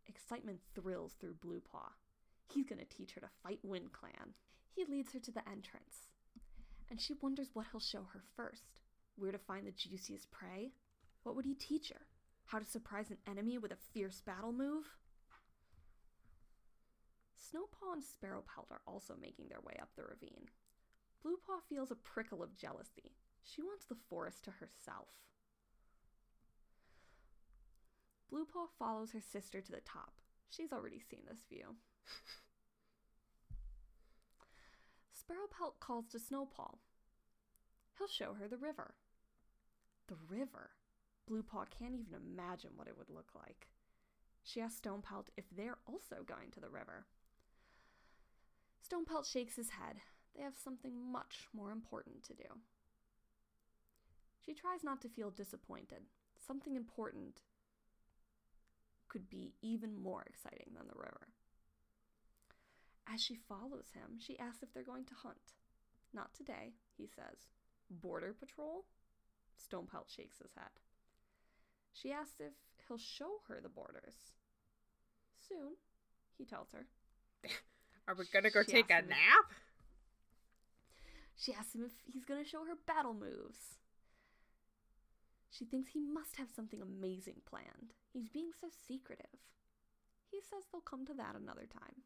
[0.06, 1.90] Excitement thrills through Bluepaw.
[2.52, 4.34] He's gonna teach her to fight WindClan.
[4.74, 6.08] He leads her to the entrance,
[6.88, 8.64] and she wonders what he'll show her first.
[9.16, 10.72] Where to find the juiciest prey?
[11.22, 12.06] What would he teach her?
[12.46, 14.84] How to surprise an enemy with a fierce battle move?
[17.36, 20.48] Snowpaw and Sparrowpelt are also making their way up the ravine.
[21.24, 23.12] Bluepaw feels a prickle of jealousy.
[23.42, 25.08] She wants the forest to herself.
[28.32, 30.12] Bluepaw follows her sister to the top.
[30.48, 31.76] She's already seen this view.
[35.12, 36.78] Sparrowpelt calls to Snowpaw.
[37.98, 38.94] He'll show her the river.
[40.08, 40.70] The river?
[41.30, 43.68] Bluepaw can't even imagine what it would look like.
[44.42, 47.06] She asks Stonepelt if they're also going to the river.
[48.82, 50.00] Stonepelt shakes his head.
[50.36, 52.44] They have something much more important to do.
[54.44, 56.02] She tries not to feel disappointed.
[56.46, 57.42] Something important
[59.08, 61.28] could be even more exciting than the river.
[63.12, 65.54] As she follows him, she asks if they're going to hunt.
[66.14, 67.48] Not today, he says.
[67.90, 68.84] Border patrol?
[69.56, 70.70] Stonepelt shakes his head.
[71.92, 72.52] She asks if
[72.86, 74.14] he'll show her the borders.
[75.48, 75.74] Soon,
[76.38, 76.86] he tells her.
[78.08, 79.52] Are we gonna go She take a nap?
[81.40, 83.78] She asks him if he's going to show her battle moves.
[85.50, 87.94] She thinks he must have something amazing planned.
[88.12, 89.40] He's being so secretive.
[90.30, 92.04] He says they'll come to that another time.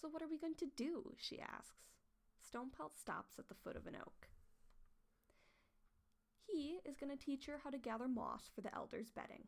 [0.00, 1.12] So, what are we going to do?
[1.18, 1.92] she asks.
[2.40, 4.28] Stonepelt stops at the foot of an oak.
[6.46, 9.44] He is going to teach her how to gather moss for the elders' bedding.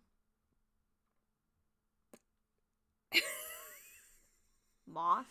[4.86, 5.26] moss?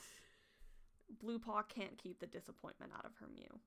[1.24, 3.60] Bluepaw can't keep the disappointment out of her mew.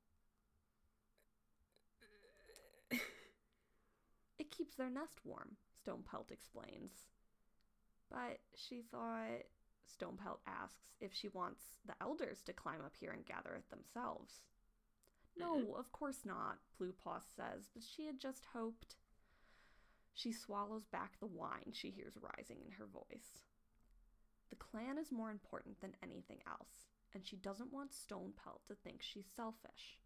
[4.39, 6.93] It keeps their nest warm, Stonepelt explains.
[8.09, 9.43] But she thought
[9.85, 14.43] Stonepelt asks if she wants the elders to climb up here and gather it themselves.
[15.37, 18.97] No, of course not, Blue Paw says, but she had just hoped.
[20.15, 23.43] She swallows back the whine she hears rising in her voice.
[24.51, 29.03] The clan is more important than anything else, and she doesn't want Stonepelt to think
[29.03, 29.99] she's selfish.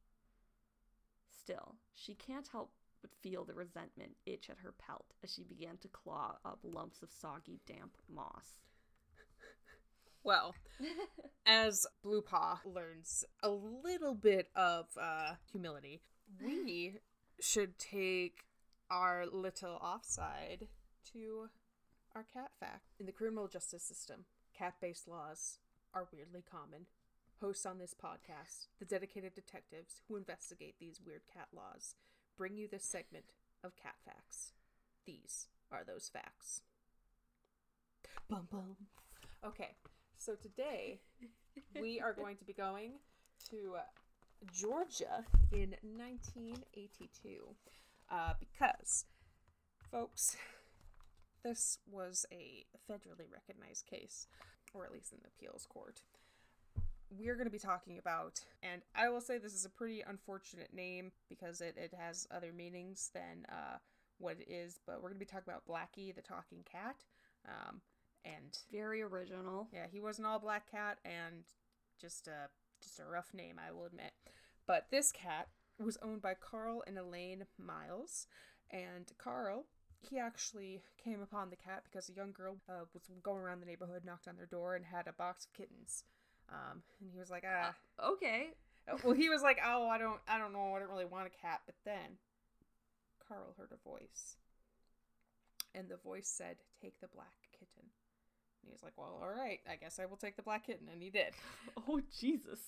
[1.42, 5.76] Still, she can't help but feel the resentment itch at her pelt as she began
[5.78, 8.54] to claw up lumps of soggy, damp moss.
[10.24, 10.54] Well,
[11.46, 16.00] as Bluepaw learns a little bit of uh, humility,
[16.40, 16.98] we
[17.40, 18.44] should take
[18.88, 20.68] our little offside
[21.12, 21.48] to
[22.14, 22.94] our cat fact.
[23.00, 25.58] In the criminal justice system, cat based laws
[25.94, 26.86] are weirdly common.
[27.40, 31.96] Hosts on this podcast, the dedicated detectives who investigate these weird cat laws,
[32.36, 33.32] bring you this segment
[33.64, 34.52] of cat facts.
[35.06, 36.62] These are those facts.
[38.28, 38.76] Bum bum.
[39.44, 39.74] Okay,
[40.16, 41.00] so today
[41.80, 42.92] we are going to be going
[43.50, 43.80] to uh,
[44.52, 47.42] Georgia in 1982
[48.10, 49.04] uh, because,
[49.90, 50.36] folks,
[51.44, 54.26] this was a federally recognized case,
[54.74, 56.02] or at least in the appeals court.
[57.10, 60.72] We're going to be talking about, and I will say this is a pretty unfortunate
[60.72, 63.76] name because it, it has other meanings than uh,
[64.18, 67.04] what it is, but we're going to be talking about Blackie the talking cat.
[67.46, 67.82] Um,
[68.24, 69.68] and Very original.
[69.72, 71.42] yeah, he was an all black cat and
[72.00, 72.48] just a
[72.82, 74.12] just a rough name, I will admit.
[74.66, 78.26] But this cat was owned by Carl and Elaine Miles,
[78.70, 79.66] and Carl
[80.08, 83.66] he actually came upon the cat because a young girl uh, was going around the
[83.66, 86.04] neighborhood, knocked on their door, and had a box of kittens.
[86.50, 88.48] Um, and he was like, ah, Okay.
[89.04, 91.30] well, he was like, oh, I don't, I don't know, I don't really want a
[91.42, 91.60] cat.
[91.66, 92.18] But then
[93.26, 94.36] Carl heard a voice,
[95.74, 99.60] and the voice said, "Take the black kitten." And he was like, "Well, all right,
[99.70, 101.32] I guess I will take the black kitten," and he did.
[101.88, 102.58] Oh, Jesus.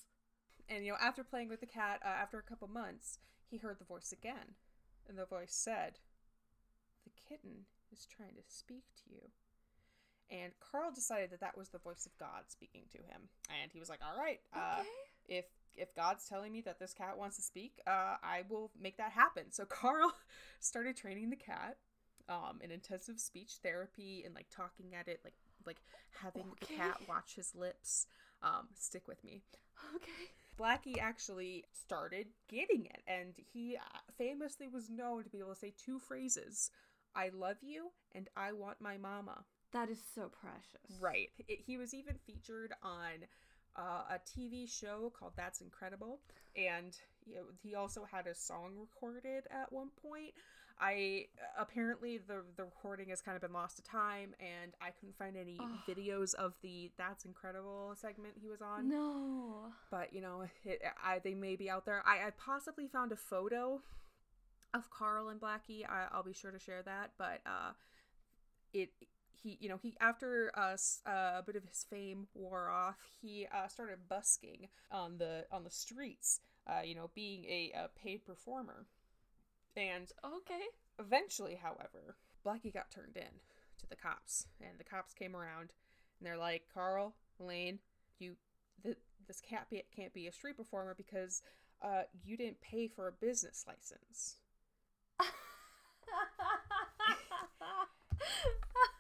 [0.69, 3.19] And you know, after playing with the cat, uh, after a couple months,
[3.51, 4.55] he heard the voice again,
[5.09, 5.99] and the voice said,
[7.05, 9.31] "The kitten is trying to speak to you."
[10.31, 13.79] And Carl decided that that was the voice of God speaking to him, and he
[13.79, 14.89] was like, "All right, uh, Okay.
[15.39, 15.45] if
[15.77, 19.13] if God's telling me that this cat wants to speak, uh, I will make that
[19.13, 20.13] happen." So Carl
[20.61, 21.77] started training the cat
[22.29, 25.35] um, in intensive speech therapy and like talking at it, like
[25.67, 25.81] like
[26.23, 28.07] having the cat watch his lips.
[28.43, 29.43] Um, stick with me.
[29.97, 30.31] Okay.
[30.59, 35.59] Blackie actually started getting it, and he uh, famously was known to be able to
[35.59, 36.71] say two phrases
[37.17, 39.45] I love you and I want my mama.
[39.73, 41.01] That is so precious.
[41.01, 41.31] Right.
[41.49, 43.27] It, he was even featured on
[43.77, 46.21] uh, a TV show called That's Incredible,
[46.57, 46.97] and
[47.27, 50.33] you know, he also had a song recorded at one point.
[50.81, 51.27] I
[51.59, 55.37] apparently the the recording has kind of been lost to time, and I couldn't find
[55.37, 59.73] any videos of the That's Incredible segment he was on No.
[59.91, 63.17] but you know it, I, they may be out there I, I possibly found a
[63.17, 63.81] photo
[64.75, 67.73] of carl and blackie I, i'll be sure to share that but uh
[68.73, 68.91] it
[69.33, 72.97] he you know he after uh, s- uh, a bit of his fame wore off
[73.21, 77.89] he uh, started busking on the on the streets uh, you know being a, a
[78.01, 78.87] paid performer
[79.77, 80.63] and Okay.
[80.99, 83.41] Eventually, however, Blackie got turned in
[83.79, 85.73] to the cops, and the cops came around,
[86.19, 87.81] and they're like, "Carl, Lane,
[88.19, 88.37] you,
[88.85, 91.43] th- this can't be can't be a street performer because
[91.83, 94.37] uh, you didn't pay for a business license."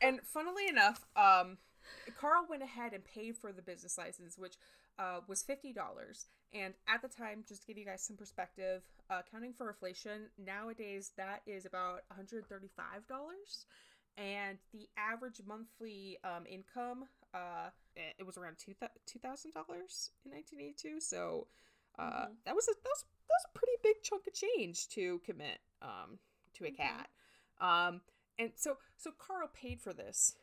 [0.02, 1.56] And funnily enough, um,
[2.20, 4.56] Carl went ahead and paid for the business license, which
[4.98, 6.26] uh, was fifty dollars.
[6.52, 10.28] And at the time, just to give you guys some perspective, uh, counting for inflation,
[10.38, 13.66] nowadays that is about one hundred thirty-five dollars.
[14.16, 18.74] And the average monthly um, income, uh, it was around two
[19.18, 21.00] thousand dollars in nineteen eighty-two.
[21.00, 21.46] So
[21.98, 22.34] uh, Mhm.
[22.44, 25.60] that was a that was, that was a pretty big chunk of change to commit
[25.80, 26.18] um,
[26.54, 27.08] to a cat.
[27.60, 28.00] Um,
[28.38, 30.36] and so so Carl paid for this.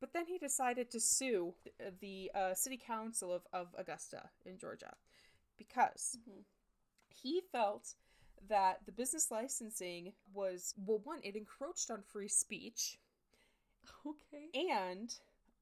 [0.00, 1.54] But then he decided to sue
[2.00, 4.94] the, uh, city council of, of Augusta in Georgia
[5.58, 6.44] because Mhm.
[7.08, 7.94] he felt
[8.48, 12.98] that the business licensing was well one it encroached on free speech
[14.06, 14.50] Okay.
[14.54, 15.14] and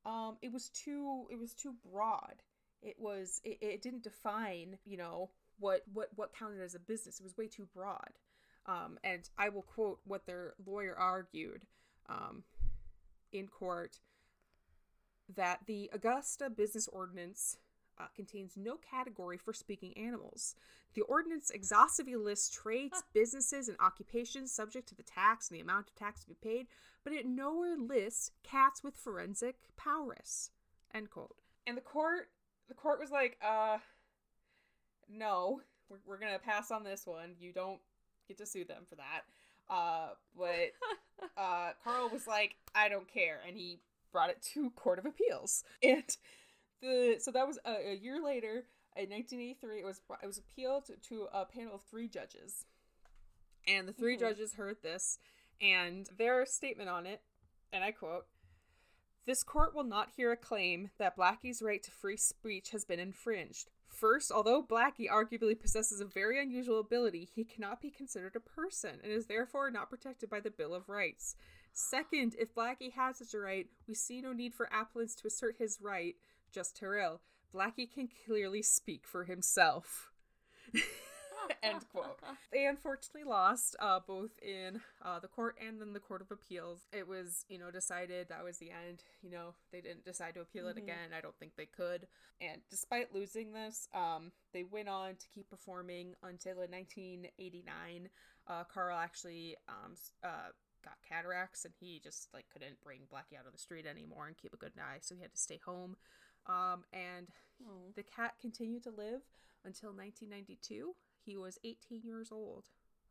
[0.06, 2.42] um it was too it was too broad
[2.82, 7.18] it was it, it didn't define you know what what what counted as a business
[7.18, 8.18] it was way too broad
[8.68, 11.64] um and i will quote what their lawyer argued
[12.08, 12.44] um
[13.32, 13.98] in court
[15.34, 17.58] that the augusta business ordinance
[17.98, 20.54] uh, contains no category for speaking animals.
[20.94, 25.88] The ordinance exhaustively lists trades, businesses, and occupations subject to the tax and the amount
[25.88, 26.66] of tax to be paid,
[27.04, 30.50] but it nowhere lists cats with forensic powers.
[30.94, 31.36] End quote.
[31.66, 32.30] And the court,
[32.68, 33.78] the court was like, uh,
[35.08, 37.34] no, we're, we're gonna pass on this one.
[37.38, 37.80] You don't
[38.28, 39.22] get to sue them for that.
[39.70, 40.72] Uh, but
[41.36, 43.80] uh, Carl was like, I don't care, and he
[44.12, 45.64] brought it to Court of Appeals.
[45.82, 46.04] And
[46.80, 48.64] the so that was a, a year later
[48.96, 49.80] in 1983.
[49.80, 52.66] It was it was appealed to, a panel of three judges,
[53.66, 54.20] and the 3 Mhm.
[54.20, 55.18] judges heard this,
[55.60, 57.20] and their statement on it,
[57.72, 58.26] and I quote.
[59.26, 62.98] This court will not hear a claim that Blackie's right to free speech has been
[62.98, 63.68] infringed.
[63.88, 69.00] First, although Blackie arguably possesses a very unusual ability, he cannot be considered a person
[69.02, 71.34] and is therefore not protected by the Bill of Rights.
[71.72, 75.56] Second, if Blackie has such a right, we see no need for appellants to assert
[75.58, 76.16] his right,
[76.52, 77.18] jus tertii.
[77.54, 80.10] Blackie can clearly speak for himself.
[81.62, 82.18] End quote.
[82.52, 86.86] They unfortunately lost uh, both in uh, the court and then the Court of Appeals.
[86.92, 89.02] It was, you know, decided that was the end.
[89.22, 90.82] You know, they didn't decide to appeal it Mhm.
[90.84, 91.12] again.
[91.16, 92.06] I don't think they could.
[92.40, 98.08] And despite losing this, um, they went on to keep performing until in 1989.
[98.46, 100.50] Uh, Carl actually um, uh,
[100.84, 104.36] got cataracts and he just like couldn't bring Blackie out on the street anymore and
[104.36, 105.96] keep a good eye, so he had to stay home.
[106.46, 107.28] Um, and
[107.66, 107.92] Oh.
[107.96, 109.22] the cat continued to live
[109.64, 110.94] until 1992.
[111.28, 112.64] He was 18 years old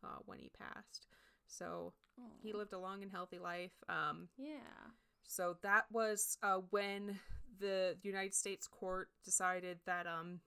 [0.03, 1.05] uh, when he passed.
[1.47, 1.93] So
[2.41, 2.57] he Oh.
[2.57, 3.83] lived a long and healthy life.
[3.87, 4.89] Um, Yeah.
[5.27, 7.19] so that was uh, when
[7.59, 10.39] the United States court decided that um,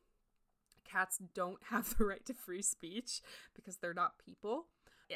[0.85, 3.21] cats don't have the right to free speech
[3.55, 4.67] because they're not people.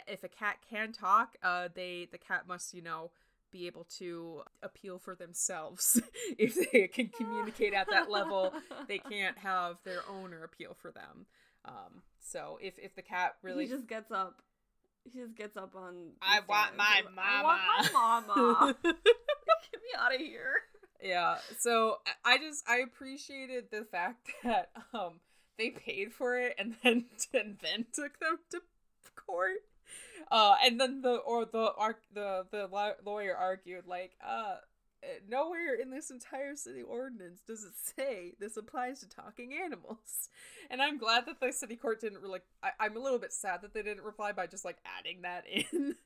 [0.07, 3.11] If a cat can talk, uh, they the cat must you know
[3.53, 6.01] be able to appeal for themselves.
[6.39, 8.53] if they can communicate at that level,
[8.89, 11.27] they can't have their owner appeal for them.
[11.65, 14.41] Um, so if if the cat really He just gets up.
[15.05, 16.13] He just gets up on.
[16.23, 18.75] I want my and, I want my mama.
[18.83, 20.55] Get me out of here.
[21.03, 25.21] yeah so I- i just i appreciated the fact that um
[25.59, 27.05] they paid for it and then
[27.35, 28.61] and then took them to
[29.15, 29.59] court
[30.31, 32.69] uh and then the or the arc the the
[33.05, 34.57] lawyer argued like uh
[35.29, 40.29] nowhere in this entire city ordinance does it say this applies to talking animals.
[40.71, 43.63] And i'm glad that the city court didn't really I, i'm a little bit sad
[43.63, 45.97] that they didn't reply by just like adding that in.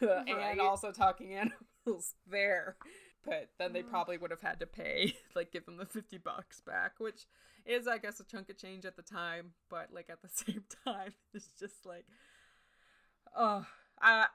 [0.00, 0.28] Right.
[0.28, 2.76] and also talking animals there.
[3.24, 3.90] But then they mm-hmm.
[3.90, 7.26] probably would have had to pay, like, give them the 50 bucks back, which
[7.64, 10.64] is, I guess, a chunk of change at the time, but, like, at the same
[10.84, 12.04] time, it's just like,
[13.36, 13.64] oh,
[14.00, 14.26] I, I,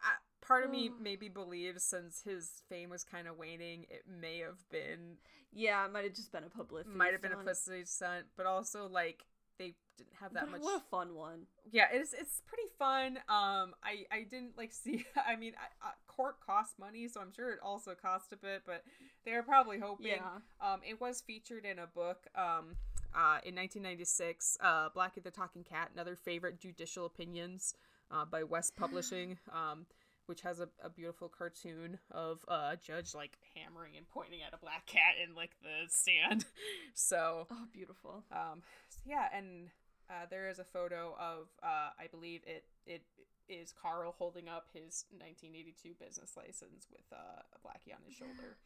[0.48, 4.68] part of me maybe believes since his fame was kind of waning, it may have
[4.70, 5.18] been,
[5.52, 6.96] Yeah, it might have just been a publicity.
[6.96, 7.46] might have been a stunt.
[7.48, 9.26] publicity stunt, but also, like,
[9.60, 11.48] they didn't have that But much What a fun one.
[11.72, 15.92] yeah it's it's pretty fun um i i didn't like see i mean I, uh,
[16.08, 18.84] court costs money so i'm sure it also cost a bit but
[19.26, 20.38] they were probably hoping Yeah.
[20.62, 22.78] um it was featured in a book um
[23.16, 27.74] uh in 1996 uh blackie the talking cat another favorite judicial opinions
[28.12, 29.88] uh by west publishing um
[30.28, 34.58] which has a, a beautiful cartoon of uh, judge like hammering and pointing at a
[34.58, 36.46] black cat in like the sand
[36.94, 38.24] so Oh, beautiful.
[38.32, 39.70] um, so yeah, and
[40.10, 43.02] uh, there is a photo of uh, I believe it it
[43.50, 48.58] is Carl holding up his 1982 business license with uh, a blackie on his shoulder.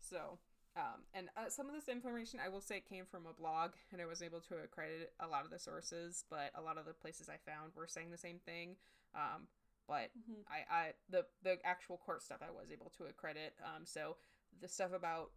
[0.00, 0.38] So,
[0.76, 3.72] um, and uh, some of this information I will say it came from a blog,
[3.92, 6.86] and I was able to accredit a lot of the sources, but a lot of
[6.86, 8.76] the places I found were saying the same thing.
[9.14, 9.44] Um,
[9.90, 10.46] but Mhm.
[10.48, 13.54] I, I the the actual court stuff I was able to accredit.
[13.64, 14.16] Um, so
[14.60, 15.32] the stuff about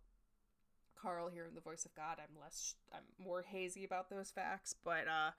[0.95, 4.75] Carl hearing the voice of God, I'm less, I'm more hazy about those facts.
[4.83, 5.31] But uh,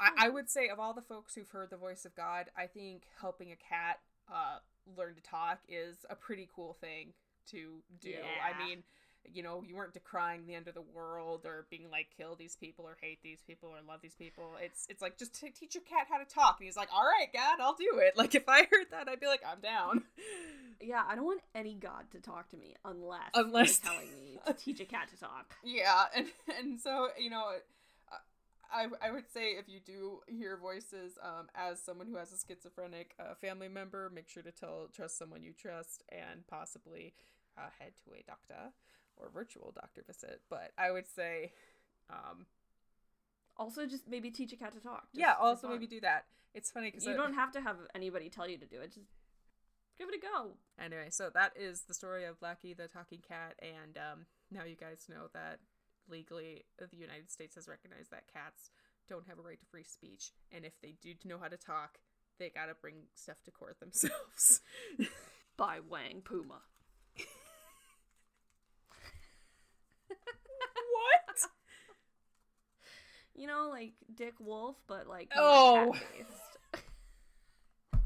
[0.00, 2.66] I, I would say of all the folks who've heard the voice of God, I
[2.66, 4.58] think helping a cat uh
[4.96, 7.14] learn to talk is a pretty cool thing
[7.52, 8.16] to do.
[8.42, 8.82] I mean.
[9.32, 12.56] You know, you weren't decrying the end of the world or being like, kill these
[12.56, 14.52] people or hate these people or love these people.
[14.60, 16.56] It's it's like just to teach your cat how to talk.
[16.58, 18.14] And he's like, all right, God, I'll do it.
[18.16, 20.02] Like if I heard that, I'd be like, I'm down.
[20.80, 24.52] Yeah, I don't want any god to talk to me unless Unless- telling me to
[24.52, 25.56] teach a cat to talk.
[25.64, 26.26] Yeah, and
[26.56, 27.50] and so you know,
[28.72, 32.36] I I would say if you do hear voices, um, as someone who has a
[32.46, 37.14] schizophrenic uh, family member, make sure to tell trust someone you trust, and possibly
[37.58, 38.72] uh, head to a doctor
[39.16, 40.40] or virtual doctor visit.
[40.48, 41.52] But I would say,
[42.08, 42.46] um,
[43.56, 45.08] Also, just maybe teach a cat to talk.
[45.12, 46.26] just yeah, also maybe do that.
[46.54, 48.92] It's funny because You don't have to have anybody tell you to do it.
[48.94, 49.08] Just
[49.98, 50.52] give it a go.
[50.82, 54.76] Anyway, so that is the story of Blackie the talking cat, and um, now you
[54.76, 55.58] guys know that
[56.08, 58.70] legally the United States has recognized that cats
[59.08, 61.98] don't have a right to free speech, and if they do know how to talk,
[62.38, 64.60] they gotta bring stuff to court themselves.
[65.56, 66.62] By Wang Puma.
[70.92, 71.50] what?
[73.38, 75.94] You know, like Dick Wolf, but like Oh.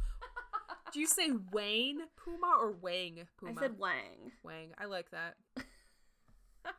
[0.93, 3.53] Do you say Wayne Puma or Wang Puma?
[3.59, 4.31] I said Wang.
[4.43, 4.75] Wang.
[4.79, 5.37] I like that.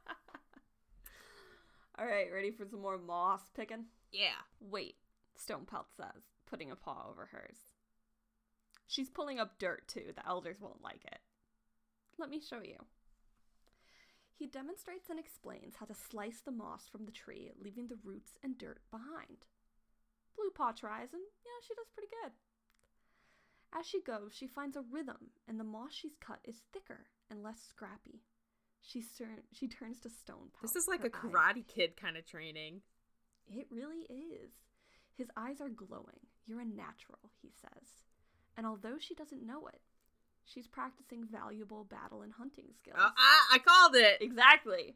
[1.97, 3.85] All right, ready for some more moss picking?
[4.11, 4.37] Yeah.
[4.59, 4.97] Wait,
[5.35, 7.57] Stonepelt says, putting a paw over hers.
[8.85, 10.13] She's pulling up dirt too.
[10.15, 11.19] The elders won't like it.
[12.19, 12.85] Let me show you.
[14.35, 18.33] He demonstrates and explains how to slice the moss from the tree, leaving the roots
[18.43, 19.45] and dirt behind.
[20.35, 22.31] Blue Paw tries, and yeah, she does pretty good.
[23.77, 27.43] As she goes, she finds a rhythm, and the moss she's cut is thicker and
[27.43, 28.21] less scrappy.
[28.81, 30.61] She, turn- she turns to Stonepelt.
[30.61, 32.81] This is like a eyes- Karate Kid kind of training.
[33.47, 34.51] it really is.
[35.15, 36.19] His eyes are glowing.
[36.45, 37.87] You're a natural, he says.
[38.57, 39.81] And although she doesn't know it,
[40.45, 42.97] she's practicing valuable battle and hunting skills.
[42.99, 44.17] Uh, I, I called it.
[44.21, 44.95] exactly.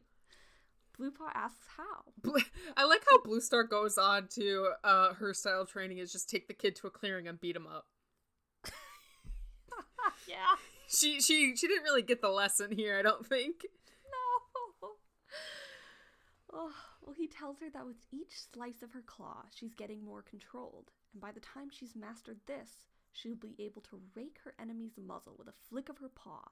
[0.96, 2.32] Blue Paw asks how.
[2.76, 6.28] I like how Blue Star goes on to uh, her style of training is just
[6.28, 7.86] take the kid to a clearing and beat him up.
[10.26, 10.56] yeah.
[10.88, 13.64] She she she didn't really get the lesson here, I don't think.
[14.82, 14.88] No.
[16.50, 16.72] Oh,
[17.02, 20.90] well, he tells her that with each slice of her claw, she's getting more controlled.
[21.12, 22.70] And by the time she's mastered this,
[23.20, 26.42] she'll be able to rake her enemy's muzzle with a flick of her paw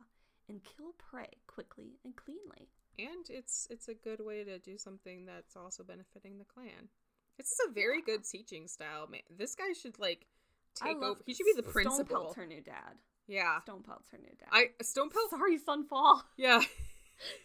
[0.49, 2.69] and kill prey quickly and cleanly.
[2.99, 6.89] And it's it's a good way to do something that's also benefiting the clan.
[7.37, 9.21] This is a very good teaching style, man.
[9.37, 10.27] This guy should like
[10.75, 11.21] take over.
[11.27, 12.05] He should be the S- principal.
[12.07, 12.95] Stonepelt's her new dad.
[13.27, 13.59] Yeah.
[13.67, 14.49] Stonepelt's her new dad.
[14.51, 16.23] I Stonepelt Sorry, Sunfall.
[16.37, 16.61] Yeah.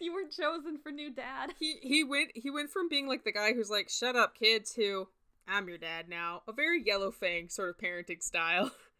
[0.00, 1.54] You were chosen for new dad.
[1.58, 4.64] He he went he went from being like the guy who's like, Shut up, kid,
[4.74, 5.08] to
[5.48, 6.42] I'm your dad now.
[6.46, 8.70] A very Yellowfang sort of parenting style.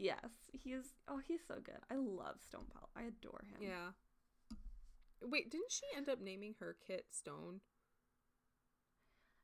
[0.00, 0.94] Yes, he is.
[1.08, 1.78] Oh, he's so good.
[1.90, 2.88] I love Stone Stonepelt.
[2.96, 3.60] I adore him.
[3.60, 4.56] Yeah.
[5.22, 7.60] Wait, didn't she end up naming her kit Stone?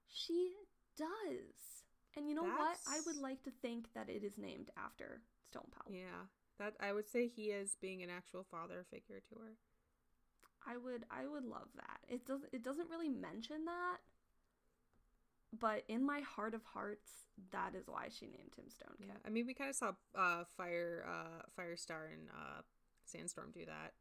[0.08, 0.52] She
[0.96, 1.84] does.
[2.16, 2.78] And you know what?
[2.88, 5.90] I would like to think that it is named after Stone Stonepelt.
[5.90, 6.24] Yeah.
[6.58, 9.52] That I would say he is being an actual father figure to her.
[10.66, 12.00] I would I would love that.
[12.08, 13.98] It doesn't it doesn't really mention that.
[15.60, 17.10] But in my heart of hearts,
[17.52, 19.14] that is why she named him Stone Yeah.
[19.24, 22.62] I mean we kinda saw uh Fire uh Firestar and uh
[23.04, 23.94] Sandstorm do that.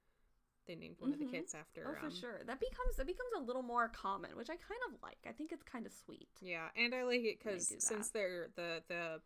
[0.68, 1.26] they named one of Mhm.
[1.26, 1.86] the kids after.
[1.88, 2.42] Oh, for um, sure.
[2.44, 5.20] That becomes that becomes a little more common, which I kind of like.
[5.28, 6.30] I think it's kind of sweet.
[6.42, 9.22] Yeah, and I like it because since their the the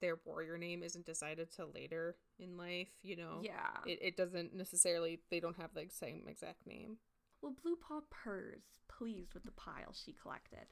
[0.00, 3.76] their warrior name isn't decided till later in life, you know, Yeah.
[3.84, 6.96] it, it doesn't necessarily they don't have the same exact name.
[7.42, 10.66] Well, Blue Paw purrs, pleased with the pile she collected.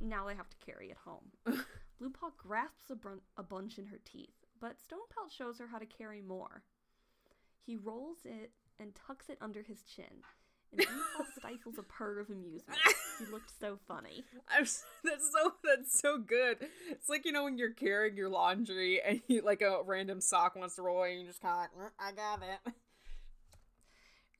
[0.00, 1.30] Now they have to carry it home.
[1.98, 5.66] Blue Paw grasps a, brun- a bunch in her teeth, but Stone Pelt shows her
[5.66, 6.62] how to carry more.
[7.66, 10.06] He rolls it and tucks it under his chin,
[10.72, 12.78] and Blue Paw stifles a purr of amusement.
[13.18, 14.24] He looked so funny.
[14.48, 14.64] I'm,
[15.04, 16.56] that's so that's so good.
[16.90, 20.56] It's like you know when you're carrying your laundry and you like a random sock
[20.56, 22.72] wants to roll away, and you're just kind of like, "Mm, I got it.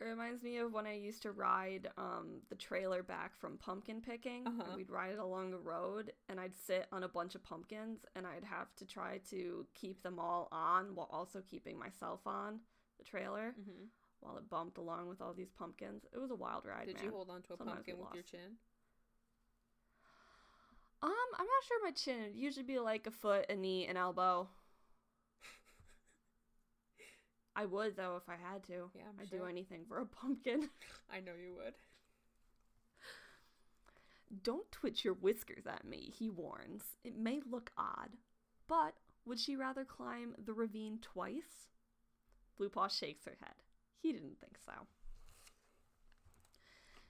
[0.01, 4.01] It reminds me of when I used to ride um, the trailer back from pumpkin
[4.01, 4.47] picking.
[4.47, 4.73] and Uh-huh.
[4.77, 8.27] We'd ride it along the road, and I'd sit on a bunch of pumpkins, and
[8.27, 12.61] I'd have to try to keep them all on while also keeping myself on
[12.99, 13.55] the trailer
[14.21, 16.05] while it bumped along with all these pumpkins.
[16.15, 17.05] It was a wild ride, Did man.
[17.05, 18.57] you hold on to a Sometimes pumpkin with your chin?
[21.03, 22.23] Um, I'm not sure my chin.
[22.25, 24.49] It'd usually be like a foot, a knee, an elbow.
[27.61, 28.91] I would though if I had to.
[28.95, 29.41] Yeah, I'm I'd sure.
[29.41, 30.71] do anything for a pumpkin.
[31.13, 31.75] I know you would.
[34.43, 36.85] Don't twitch your whiskers at me, he warns.
[37.05, 38.11] It may look odd,
[38.69, 38.95] but
[39.27, 41.69] would she rather climb the ravine twice?
[42.57, 43.55] Blue Paw shakes her head.
[43.99, 44.73] He didn't think so.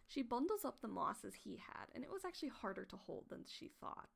[0.09, 3.45] She bundles up the mosses he had, and it was actually harder to hold than
[3.47, 4.09] she thought.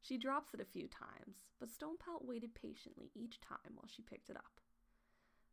[0.00, 4.30] She drops it a few times, but Stonepelt waited patiently each time while she picked
[4.30, 4.60] it up.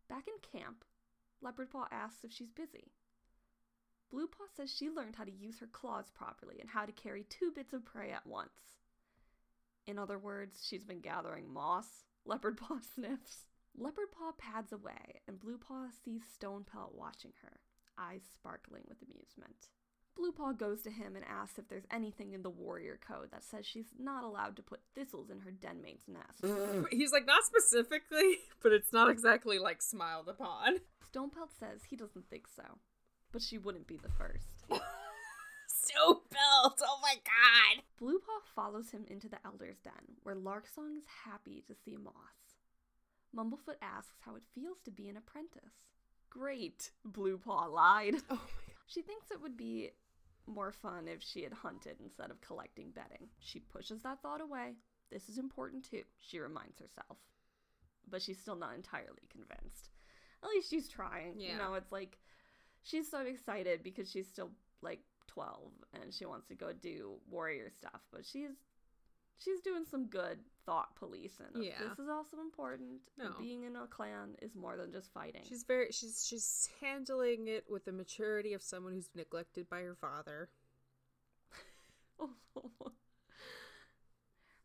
[0.09, 0.83] Back in camp,
[1.41, 2.91] Leopard Paw asks if she's busy.
[4.09, 7.23] Blue Paw says she learned how to use her claws properly and how to carry
[7.23, 8.79] two bits of prey at once.
[9.85, 12.05] In other words, she's been gathering moss.
[12.25, 13.45] Leopard Paw sniffs.
[13.77, 17.59] Leopard Paw pads away, and Blue Paw sees Stone Pelt watching her,
[17.97, 19.69] eyes sparkling with amusement.
[20.15, 23.43] Blue Paw goes to him and asks if there's anything in the warrior code that
[23.43, 26.43] says she's not allowed to put thistles in her denmate's nest.
[26.91, 30.77] He's like not specifically, but it's not exactly like smiled upon.
[31.09, 32.63] Stonepelt says he doesn't think so,
[33.31, 34.63] but she wouldn't be the first.
[35.71, 36.81] So belt.
[36.83, 37.83] Oh my god.
[37.99, 42.13] Blue Paw follows him into the Elder's Den, where Larksong is happy to see Moss.
[43.35, 45.73] Mumblefoot asks how it feels to be an apprentice.
[46.29, 48.15] Great, Blue Paw lied.
[48.29, 48.68] Oh my.
[48.89, 49.91] She thinks it would be
[50.47, 53.29] more fun if she had hunted instead of collecting bedding.
[53.39, 54.73] She pushes that thought away.
[55.11, 57.19] This is important too, she reminds herself.
[58.09, 59.89] But she's still not entirely convinced.
[60.43, 61.35] At least she's trying.
[61.37, 61.51] Yeah.
[61.51, 62.17] You know, it's like
[62.81, 64.49] she's so excited because she's still
[64.81, 65.71] like 12
[66.01, 68.57] and she wants to go do warrior stuff, but she's
[69.43, 71.45] she's doing some good thought policing.
[71.55, 71.73] Yeah.
[71.81, 72.99] this is also important.
[73.17, 73.31] No.
[73.39, 75.41] Being in a clan is more than just fighting.
[75.47, 79.95] She's very she's she's handling it with the maturity of someone who's neglected by her
[79.95, 80.49] father.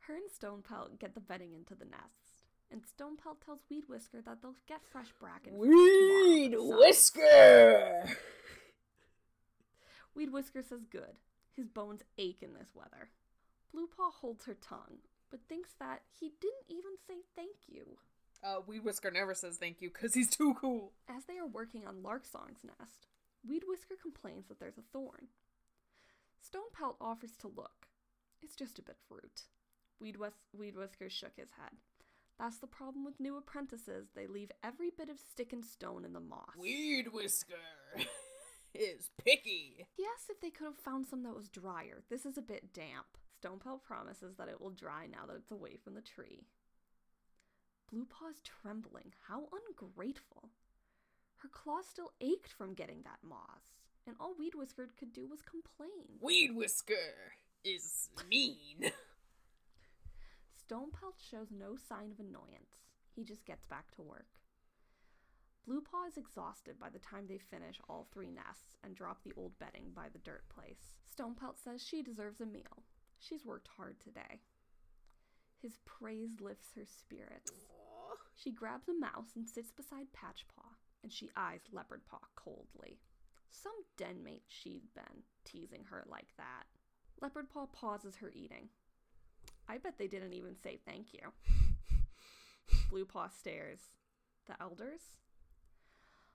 [0.01, 2.43] Her and Stonepelt get the bedding into the nest.
[2.71, 5.55] and Stonepelt tells Weed Whisker that they'll get fresh bracken.
[5.57, 6.79] for tomorrow for the sun.
[6.79, 8.05] whisker.
[10.15, 11.19] Weed Whisker says good.
[11.57, 13.09] His bones ache in this weather.
[13.75, 14.99] Blue holds her tongue,
[15.33, 17.99] but thinks that he didn't even say thank you.
[18.43, 20.93] Uh, Weed Whisker never says thank you because he's too cool.
[21.09, 23.09] As they are working on Larksong's nest,
[23.47, 25.27] Weed Whisker complains that there's a thorn.
[26.41, 27.89] Stonepelt offers to look.
[28.43, 29.43] It's just a bit of root.
[29.99, 31.73] Weed, Whis- Weed Whisker shook his head.
[32.39, 34.09] That's the problem with new apprentices.
[34.15, 36.51] They leave every bit of stick and stone in the moss.
[36.59, 37.55] Weed Whisker
[38.75, 39.87] is picky.
[39.97, 42.03] He asked if they could have found some that was drier.
[42.09, 43.07] This is a bit damp.
[43.45, 46.47] Stonepelt promises that it will dry now that it's away from the tree.
[47.93, 49.13] Blue Paw is trembling.
[49.29, 50.49] How ungrateful.
[51.37, 55.43] Her claws still ached from getting that moss, and all Weed Whisker could do was
[55.43, 56.17] complain.
[56.23, 58.91] Weed Whisker is mean.
[60.57, 62.89] Stonepelt shows no sign of annoyance.
[63.15, 64.29] He just gets back to work.
[65.67, 69.35] Blue Paw is exhausted by the time they finish all three nests and drop the
[69.37, 70.97] old bedding by the dirt place.
[71.05, 72.85] Stonepelt says she deserves a meal.
[73.19, 74.41] She's worked hard today.
[75.61, 77.53] His praise lifts her spirits.
[78.37, 80.69] She grabs a mouse and sits beside Patchpaw,
[81.03, 82.99] and she eyes Leopard Paw coldly.
[83.51, 86.65] Some denmate she'd been, teasing her like that.
[87.23, 88.69] Leopard Paw pauses her eating.
[89.69, 91.21] I bet they didn't even say thank you.
[92.91, 93.81] Blue Paw stares.
[94.47, 95.01] The elders?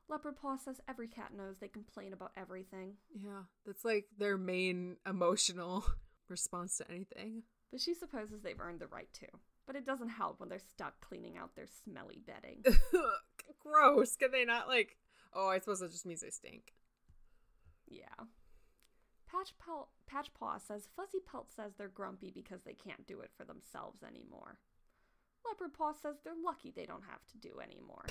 [0.07, 4.95] Leopard Paw says every cat knows they complain about everything, Yeah, that's like their main
[5.07, 5.85] emotional
[6.29, 7.43] response to anything.
[7.71, 9.27] but she supposes they've earned the right to.
[9.65, 12.63] But it doesn't help when they're stuck cleaning out their smelly bedding.
[13.63, 14.15] Gross.
[14.15, 14.97] Can they not like?
[15.33, 16.73] Oh, I suppose that just means they stink.
[17.87, 18.25] Yeah.
[19.31, 23.45] Patch Pelt, Patchpaw says Fuzzy Pelt says they're grumpy because they can't do it for
[23.45, 24.57] themselves anymore.
[25.45, 28.05] Leopard Paw says they're lucky they don't have to do anymore.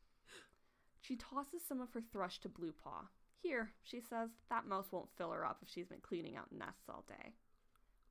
[1.00, 3.08] she tosses some of her thrush to Blue Paw.
[3.42, 6.88] Here, she says, that mouse won't fill her up if she's been cleaning out nests
[6.88, 7.34] all day.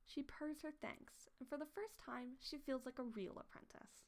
[0.04, 4.04] She purrs her thanks, and for the first time, she feels like a real apprentice.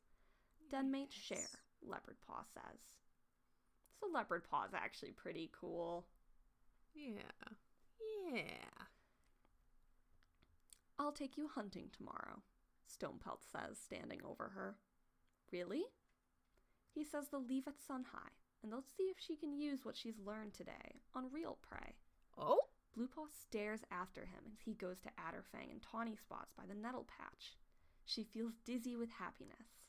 [0.71, 1.39] Denmates Yes.
[1.39, 2.79] share, Leopard Paw says.
[3.99, 6.07] So Leopard Paw's actually pretty cool.
[6.95, 7.23] Yeah.
[8.33, 8.85] Yeah.
[10.99, 12.43] I'll take you hunting tomorrow,
[12.87, 14.77] Stonepelt says, standing over her.
[15.53, 15.85] Really?
[16.95, 18.33] He says they'll leave at sun high,
[18.65, 21.93] and they'll see if she can use what she's learned today on real prey.
[22.39, 22.59] Oh?
[22.97, 27.57] Bluepaw stares after him as he goes to Adderfang and Tawnyspots by the nettle patch.
[28.07, 29.85] She feels dizzy with happiness.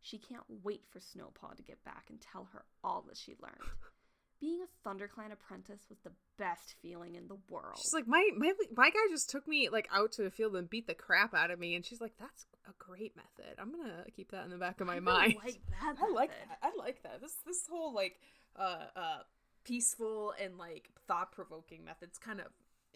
[0.00, 3.68] She can't wait for Snowpaw to get back and tell her all that she learned.
[4.40, 7.76] Being a ThunderClan apprentice was the best feeling in the world.
[7.76, 10.68] She's like, my, my my guy just took me like out to the field and
[10.68, 13.58] beat the crap out of me, and she's like, that's a great method.
[13.58, 15.36] I'm gonna keep that in the back of my I mind.
[15.44, 15.96] like that.
[16.02, 16.58] I like that.
[16.62, 17.20] I like that.
[17.20, 18.18] This this whole like
[18.58, 19.18] uh uh
[19.64, 22.46] peaceful and like thought provoking methods kind of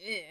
[0.03, 0.31] eh.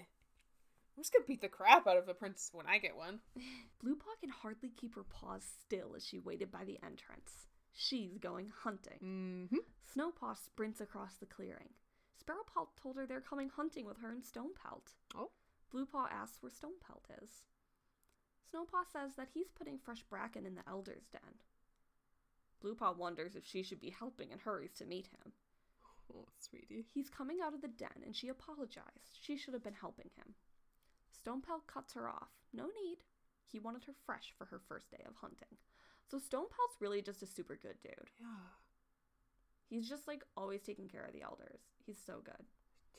[0.95, 3.20] I'm just gonna beat the crap out of the princess when I get one.
[3.84, 7.47] Bluepaw can hardly keep her paws still as she waited by the entrance.
[7.74, 9.00] She's going hunting.
[9.04, 9.58] Mm-hmm.
[9.96, 11.70] Snowpaw sprints across the clearing.
[12.16, 14.94] Sparrowpelt told her they're coming hunting with her and Stonepelt.
[15.16, 15.32] Oh.
[15.74, 17.44] Bluepaw asks where Stonepelt is.
[18.52, 21.42] Snowpaw says that he's putting fresh bracken in the Elder's den.
[22.64, 25.34] Bluepaw wonders if she should be helping and hurries to meet him.
[26.14, 26.86] Oh, sweetie.
[26.94, 29.18] He's coming out of the den and she apologized.
[29.20, 30.36] She should have been helping him.
[31.12, 32.30] Stonepelt cuts her off.
[32.54, 33.00] No need.
[33.52, 35.58] He wanted her fresh for her first day of hunting.
[36.10, 38.10] So Stonepelt's really just a super good dude.
[38.20, 38.28] Yeah.
[39.70, 41.62] He's just like always taking care of the elders.
[41.86, 42.45] He's so good.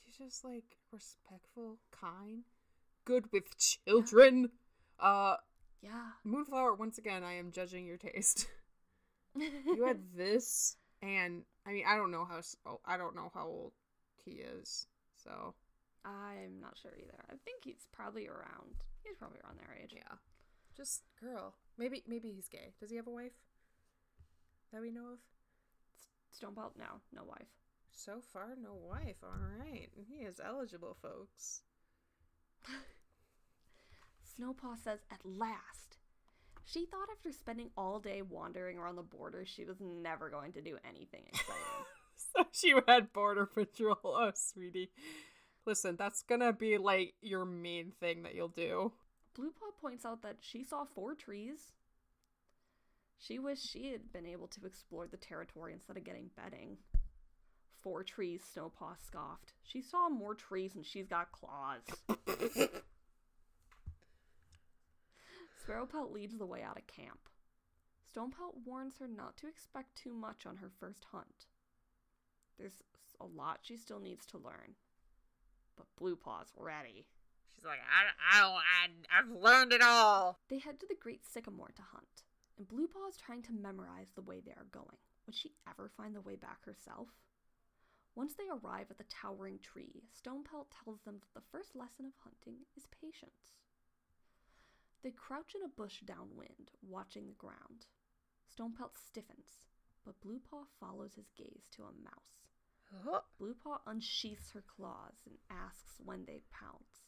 [0.03, 2.43] He's just like respectful, kind,
[3.05, 4.51] good with children.
[4.99, 5.35] Uh
[5.81, 6.11] Yeah.
[6.23, 8.47] Moonflower, once again, I am judging your taste.
[9.35, 13.45] you had this and I mean I don't know how oh, I don't know how
[13.47, 13.73] old
[14.23, 14.87] he is.
[15.23, 15.55] So,
[16.03, 17.23] I'm not sure either.
[17.31, 18.83] I think he's probably around.
[19.03, 19.93] He's probably around their age.
[19.95, 20.17] yeah.
[20.77, 21.55] Just girl.
[21.77, 22.73] Maybe maybe he's gay.
[22.79, 23.33] Does he have a wife?
[24.71, 25.19] That we know of?
[26.31, 27.47] Stonepelt, no, no wife.
[27.91, 29.15] So far, no wife.
[29.23, 29.89] All right.
[29.95, 31.61] He is eligible, folks.
[34.39, 35.97] Snowpaw says at last.
[36.65, 40.61] She thought after spending all day wandering around the border, she was never going to
[40.61, 41.61] do anything exciting.
[42.15, 43.97] so she had border patrol.
[44.03, 44.89] Oh, sweetie.
[45.65, 48.91] Listen, that's gonna be like your main thing that you'll do.
[49.37, 51.73] Bluepaw points out that she saw four trees.
[53.17, 56.77] She wished she had been able to explore the territory instead of getting bedding.
[57.81, 59.53] Four trees, Snowpaw scoffed.
[59.63, 61.81] She saw more trees and she's got claws.
[65.61, 67.19] Sparrowpelt leads the way out of camp.
[68.11, 71.47] Stonepelt warns her not to expect too much on her first hunt.
[72.57, 72.81] There's
[73.19, 74.75] a lot she still needs to learn.
[75.75, 77.07] But Bluepaw's ready.
[77.55, 80.39] She's like, I, I don't, I, I've learned it all.
[80.49, 82.23] They head to the Great Sycamore to hunt,
[82.57, 84.97] and Bluepaw is trying to memorize the way they are going.
[85.25, 87.07] Would she ever find the way back herself?
[88.13, 92.13] Once they arrive at the towering tree, Stonepelt tells them that the first lesson of
[92.23, 93.55] hunting is patience.
[95.03, 97.87] They crouch in a bush downwind, watching the ground.
[98.49, 99.67] Stonepelt stiffens,
[100.05, 102.47] but Bluepaw follows his gaze to a mouse.
[103.05, 107.04] Oh, Bluepaw unsheaths her claws and asks when they pounce.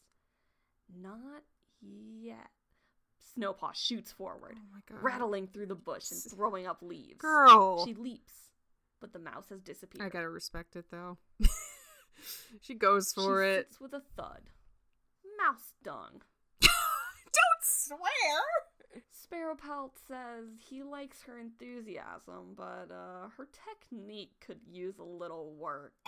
[0.95, 1.43] Not
[1.81, 2.49] yet.
[3.37, 7.19] Snowpaw shoots forward, Oh rattling through the bush and throwing up leaves.
[7.19, 7.85] Girl.
[7.85, 8.33] She leaps,
[8.99, 10.05] but the mouse has disappeared.
[10.05, 11.17] I gotta respect it though.
[12.61, 13.67] she goes for she it.
[13.67, 14.41] sits with a thud.
[15.37, 16.21] Mouse dung.
[16.61, 17.99] Don't swear.
[19.11, 25.93] Sparrowpelt says he likes her enthusiasm, but uh, her technique could use a little work.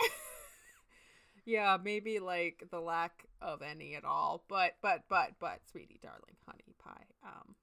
[1.44, 4.44] Yeah, maybe like the lack of any at all.
[4.48, 7.06] But but but but sweetie darling honey pie.
[7.24, 7.54] Um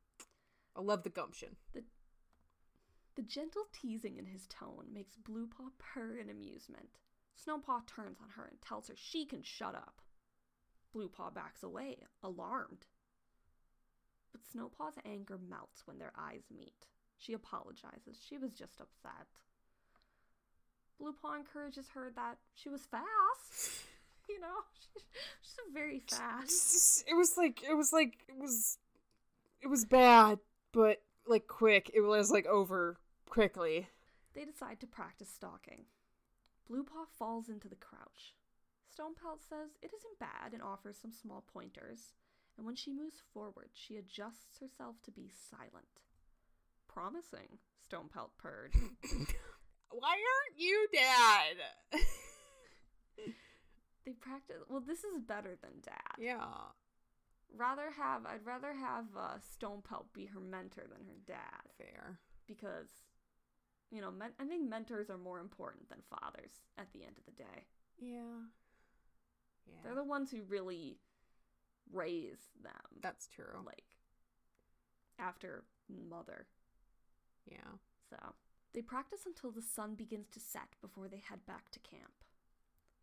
[0.75, 1.55] I love the gumption.
[1.73, 1.83] The
[3.15, 6.99] the gentle teasing in his tone makes Bluepaw purr in amusement.
[7.35, 10.01] Snowpaw turns on her and tells her she can shut up.
[10.95, 12.85] Bluepaw backs away, alarmed.
[14.31, 16.87] But Snowpaw's anger melts when their eyes meet.
[17.17, 18.19] She apologizes.
[18.27, 19.27] She was just upset.
[20.99, 23.83] Bluepaw encourages her that she was fast.
[24.29, 24.59] You know,
[25.41, 27.05] she's very fast.
[27.07, 28.77] It was like it was like it was
[29.61, 30.39] it was bad,
[30.73, 31.89] but like quick.
[31.93, 32.97] It was like over
[33.29, 33.87] quickly.
[34.33, 35.85] They decide to practice stalking.
[36.69, 38.35] Bluepaw falls into the crouch.
[38.93, 42.11] Stonepelt says it isn't bad and offers some small pointers,
[42.57, 46.01] and when she moves forward, she adjusts herself to be silent.
[46.89, 48.73] Promising, Stonepelt purred.
[49.89, 52.01] Why aren't you dad?
[54.05, 54.57] they practice.
[54.69, 56.15] Well, this is better than dad.
[56.19, 56.43] yeah.
[57.55, 62.19] Rather have I'd rather have uh, Stonepelt be her mentor than her dad Fair.
[62.45, 62.89] because,
[63.89, 67.25] you know, men- I think mentors are more important than fathers at the end of
[67.25, 67.65] the day.
[67.99, 68.43] Yeah.
[69.65, 69.75] Yeah.
[69.83, 70.97] They're the ones who really
[71.93, 72.73] raise them.
[73.01, 73.63] That's true.
[73.65, 73.85] like
[75.17, 75.63] after
[76.09, 76.45] mother.
[77.49, 77.57] yeah.
[78.09, 78.17] So
[78.73, 82.23] they practice until the sun begins to set before they head back to camp.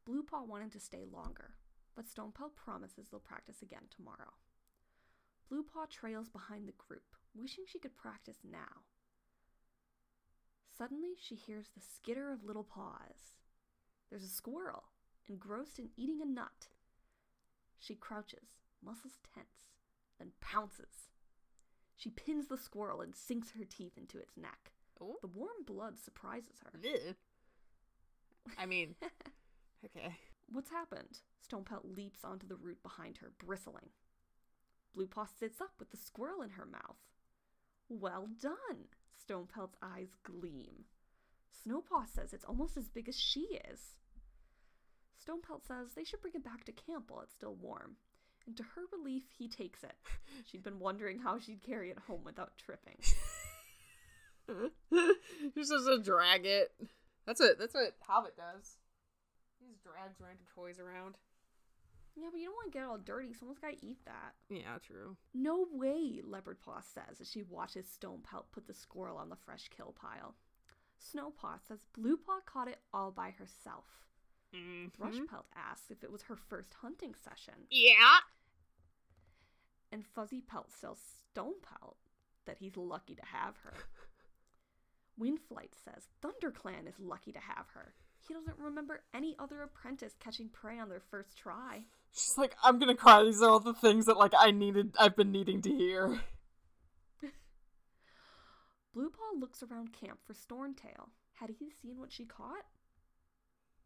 [0.08, 1.54] Bluepaw wanted to stay longer,
[1.96, 4.34] but Stonepelt promises they'll practice again tomorrow.
[5.50, 8.82] Bluepaw trails behind the group, wishing she could practice now.
[10.76, 13.36] Suddenly, she hears the skitter of little paws.
[14.10, 14.84] There's a squirrel,
[15.28, 16.68] engrossed in eating a nut.
[17.78, 18.48] She crouches,
[18.84, 19.70] muscles tense,
[20.18, 21.10] then pounces.
[21.96, 24.72] She pins the squirrel and sinks her teeth into its neck.
[25.04, 25.16] Oh.
[25.20, 26.80] The warm blood surprises her.
[28.58, 28.94] I mean,
[29.84, 30.14] okay.
[30.50, 31.18] What's happened?
[31.40, 33.90] Stonepelt leaps onto the root behind her, bristling.
[34.96, 36.96] Bluepaw sits up with the squirrel in her mouth.
[37.88, 38.88] Well done!
[39.18, 40.84] Stonepelt's eyes gleam.
[41.66, 43.96] Snowpaw says it's almost as big as she is.
[45.18, 47.96] Stonepelt says they should bring it back to camp while it's still warm.
[48.46, 49.94] And to her relief, he takes it.
[50.50, 52.98] She'd been wondering how she'd carry it home without tripping.
[54.46, 56.72] Supposed to drag it.
[57.26, 58.76] That's what that's what Hobbit does.
[59.58, 61.16] He just drags random toys around.
[62.16, 63.32] Yeah, but you don't want to get all dirty.
[63.34, 64.34] Someone's got to eat that.
[64.48, 65.16] Yeah, true.
[65.34, 69.94] No way, Leopardpaw says as she watches Stonepelt put the squirrel on the fresh kill
[70.00, 70.34] pile.
[71.02, 73.86] Snowpaw says Bluepaw caught it all by herself.
[74.54, 75.02] Mm-hmm.
[75.02, 78.20] Thrushpelt asks if it was her first hunting session, Yeah.
[79.90, 81.00] and Fuzzy Pelt tells
[81.34, 81.96] Stonepelt
[82.46, 83.74] that he's lucky to have her.
[85.20, 87.94] Windflight says ThunderClan is lucky to have her.
[88.26, 91.84] He doesn't remember any other apprentice catching prey on their first try.
[92.12, 93.22] She's like, I'm gonna cry.
[93.22, 94.94] These are all the things that like I needed.
[94.98, 96.20] I've been needing to hear.
[98.96, 101.08] Bluepaw looks around camp for Stormtail.
[101.34, 102.64] Had he seen what she caught?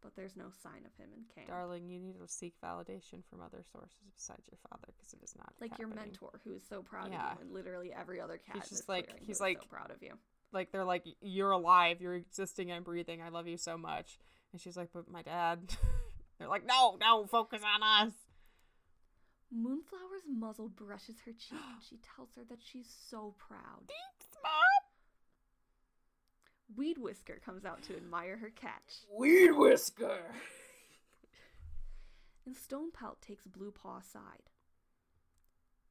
[0.01, 1.47] But there's no sign of him in camp.
[1.49, 5.33] Darling, you need to seek validation from other sources besides your father because it is
[5.35, 7.33] not like your mentor, who is so proud Yeah.
[7.33, 9.91] of you, and literally every other cat He's is just like- he's like- so proud
[9.91, 10.17] of you.
[10.51, 12.01] Like they're like, you're alive.
[12.01, 13.21] You're existing and breathing.
[13.21, 14.17] I love you so much.
[14.51, 15.59] And she's like, but my dad.
[16.39, 18.13] they're like, no, no, focus on us.
[19.55, 23.87] Moonflower's muzzle brushes her cheek, and she tells her that she's so proud.
[23.87, 24.89] Thanks, mom.
[26.77, 30.19] Weed Whisker comes out to admire her catch, Weed whisker.
[32.45, 34.51] and Stonepelt takes Bluepaw aside.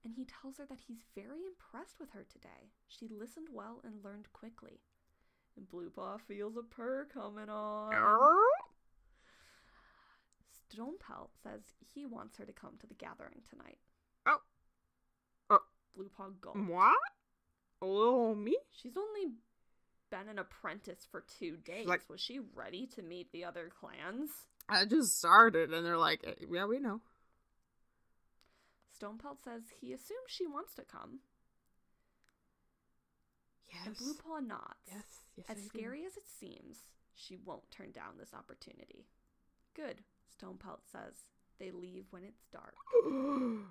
[0.04, 2.70] And he tells her that he's very impressed with her today.
[2.88, 4.80] She listened well and learned quickly.
[5.56, 7.92] And Bluepaw feels a purr coming on.
[10.70, 11.62] Stonepelt says
[11.94, 13.78] he wants her to come to the gathering tonight.
[14.26, 14.38] Oh.
[15.50, 15.58] Oh.
[15.96, 16.60] Bluepaw gulped.
[16.68, 16.96] What?
[17.82, 18.56] Oh, me?
[18.70, 19.32] She's only
[20.10, 21.86] been an apprentice for two days.
[21.86, 24.30] like- Was she ready to meet the other clans?
[24.68, 27.00] I just started, and they're like, "Eh, yeah, we know.
[28.98, 31.20] Stonepelt says he assumes she wants to come,
[33.72, 33.86] Yes.
[33.86, 34.80] and Bluepaw nods.
[34.90, 35.04] Yes.
[35.36, 35.46] Yes.
[35.50, 35.68] As I do.
[35.68, 36.78] scary as it seems,
[37.14, 39.06] she won't turn down this opportunity.
[39.76, 40.00] Good,
[40.36, 41.14] Stonepelt says.
[41.60, 42.74] They leave when it's dark.
[43.06, 43.66] Ooh,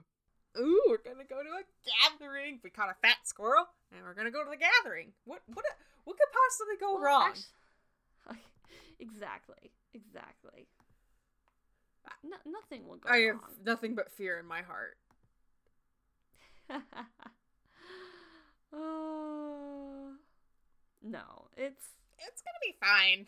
[0.90, 2.60] we're gonna go to a gathering.
[2.64, 5.12] We caught a fat squirrel, and we're gonna go to the gathering.
[5.26, 5.42] What?
[5.54, 5.66] What?
[6.06, 7.34] What could possibly go Well, wrong?
[8.30, 8.40] actu-
[9.00, 10.68] exactly, exactly.
[12.06, 14.98] Uh, no, nothing will go I have nothing but fear in my heart.
[16.70, 16.80] Uh,
[21.04, 21.86] no, it's
[22.20, 23.28] It's gonna be fine,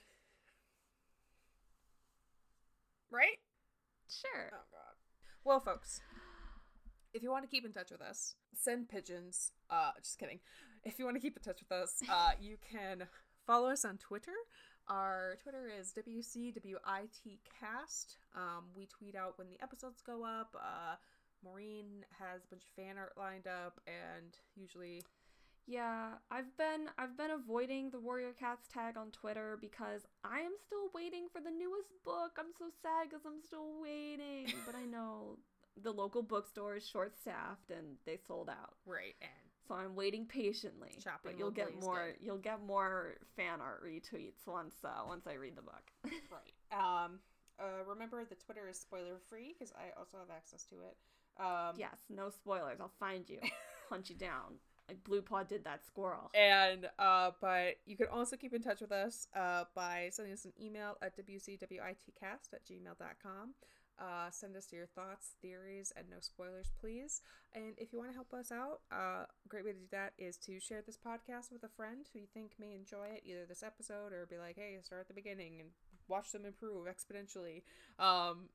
[3.11, 3.37] right?
[4.09, 4.51] sure.
[4.53, 4.95] Oh god.
[5.43, 6.01] Well, folks,
[7.13, 9.51] if you want to keep in touch with us, send pigeons.
[9.69, 10.39] Uh, just kidding.
[10.83, 13.07] If you want to keep in touch with us, uh, you can
[13.45, 14.33] follow us on Twitter.
[14.87, 18.17] Our Twitter is WCWITcast.
[18.35, 20.55] Um, we tweet out when the episodes go up.
[20.55, 20.95] Uh,
[21.43, 25.03] Maureen has a bunch of fan art lined up, and usually,
[25.67, 30.53] Yeah, I've been I've been avoiding the Warrior Cats tag on Twitter because I am
[30.65, 32.37] still waiting for the newest book.
[32.37, 35.37] I'm so sad because I'm still waiting, but I know
[35.81, 38.75] the local bookstore is short staffed and they sold out.
[38.85, 39.31] right, and
[39.67, 40.97] So I'm waiting patiently.
[41.01, 42.25] Shopping but you'll get more good.
[42.25, 45.83] you'll get more fan art retweets once uh, once I read the book.
[46.31, 46.53] right.
[47.05, 47.19] Um,
[47.59, 50.95] Uh, remember, the Twitter is spoiler free because I also have access to it.
[51.39, 52.79] Um, yes, no spoilers.
[52.79, 53.39] I'll find you,
[53.89, 56.31] hunt you down, like Blue Paw did that squirrel.
[56.33, 60.45] And uh, but you can also keep in touch with us uh, by sending us
[60.45, 63.53] an email at wcwitcast at gmail.com.
[63.99, 67.21] Uh, send us your thoughts, theories, and no spoilers, please.
[67.53, 70.13] And if you want to help us out, uh, a great way to do that
[70.17, 73.45] is to share this podcast with a friend who you think may enjoy it, either
[73.45, 75.69] this episode or be like, hey, start at the beginning and
[76.07, 77.63] watch them improve exponentially.
[77.99, 78.47] Um,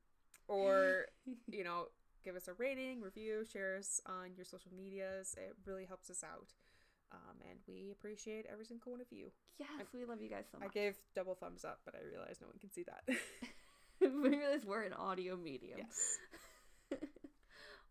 [0.47, 1.05] or,
[1.47, 1.89] you know,
[2.25, 5.35] give us a rating, review, share us on your social medias.
[5.37, 6.53] It really helps us out.
[7.11, 9.27] Um, and we appreciate every single one of you.
[9.59, 10.69] Yes, we love you guys so much.
[10.69, 13.03] I gave double thumbs up, but I realized no one can see that.
[14.01, 15.77] we realize we're an audio medium.
[15.77, 16.17] yes.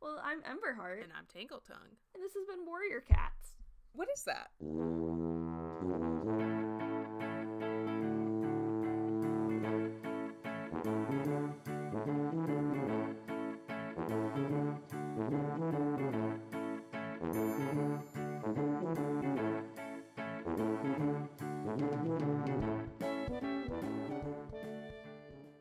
[0.03, 1.97] well, I'm Emberheart, And I'm Tangle Tongue.
[2.15, 3.55] and this has been Warrior Cats.
[3.95, 4.51] What is that?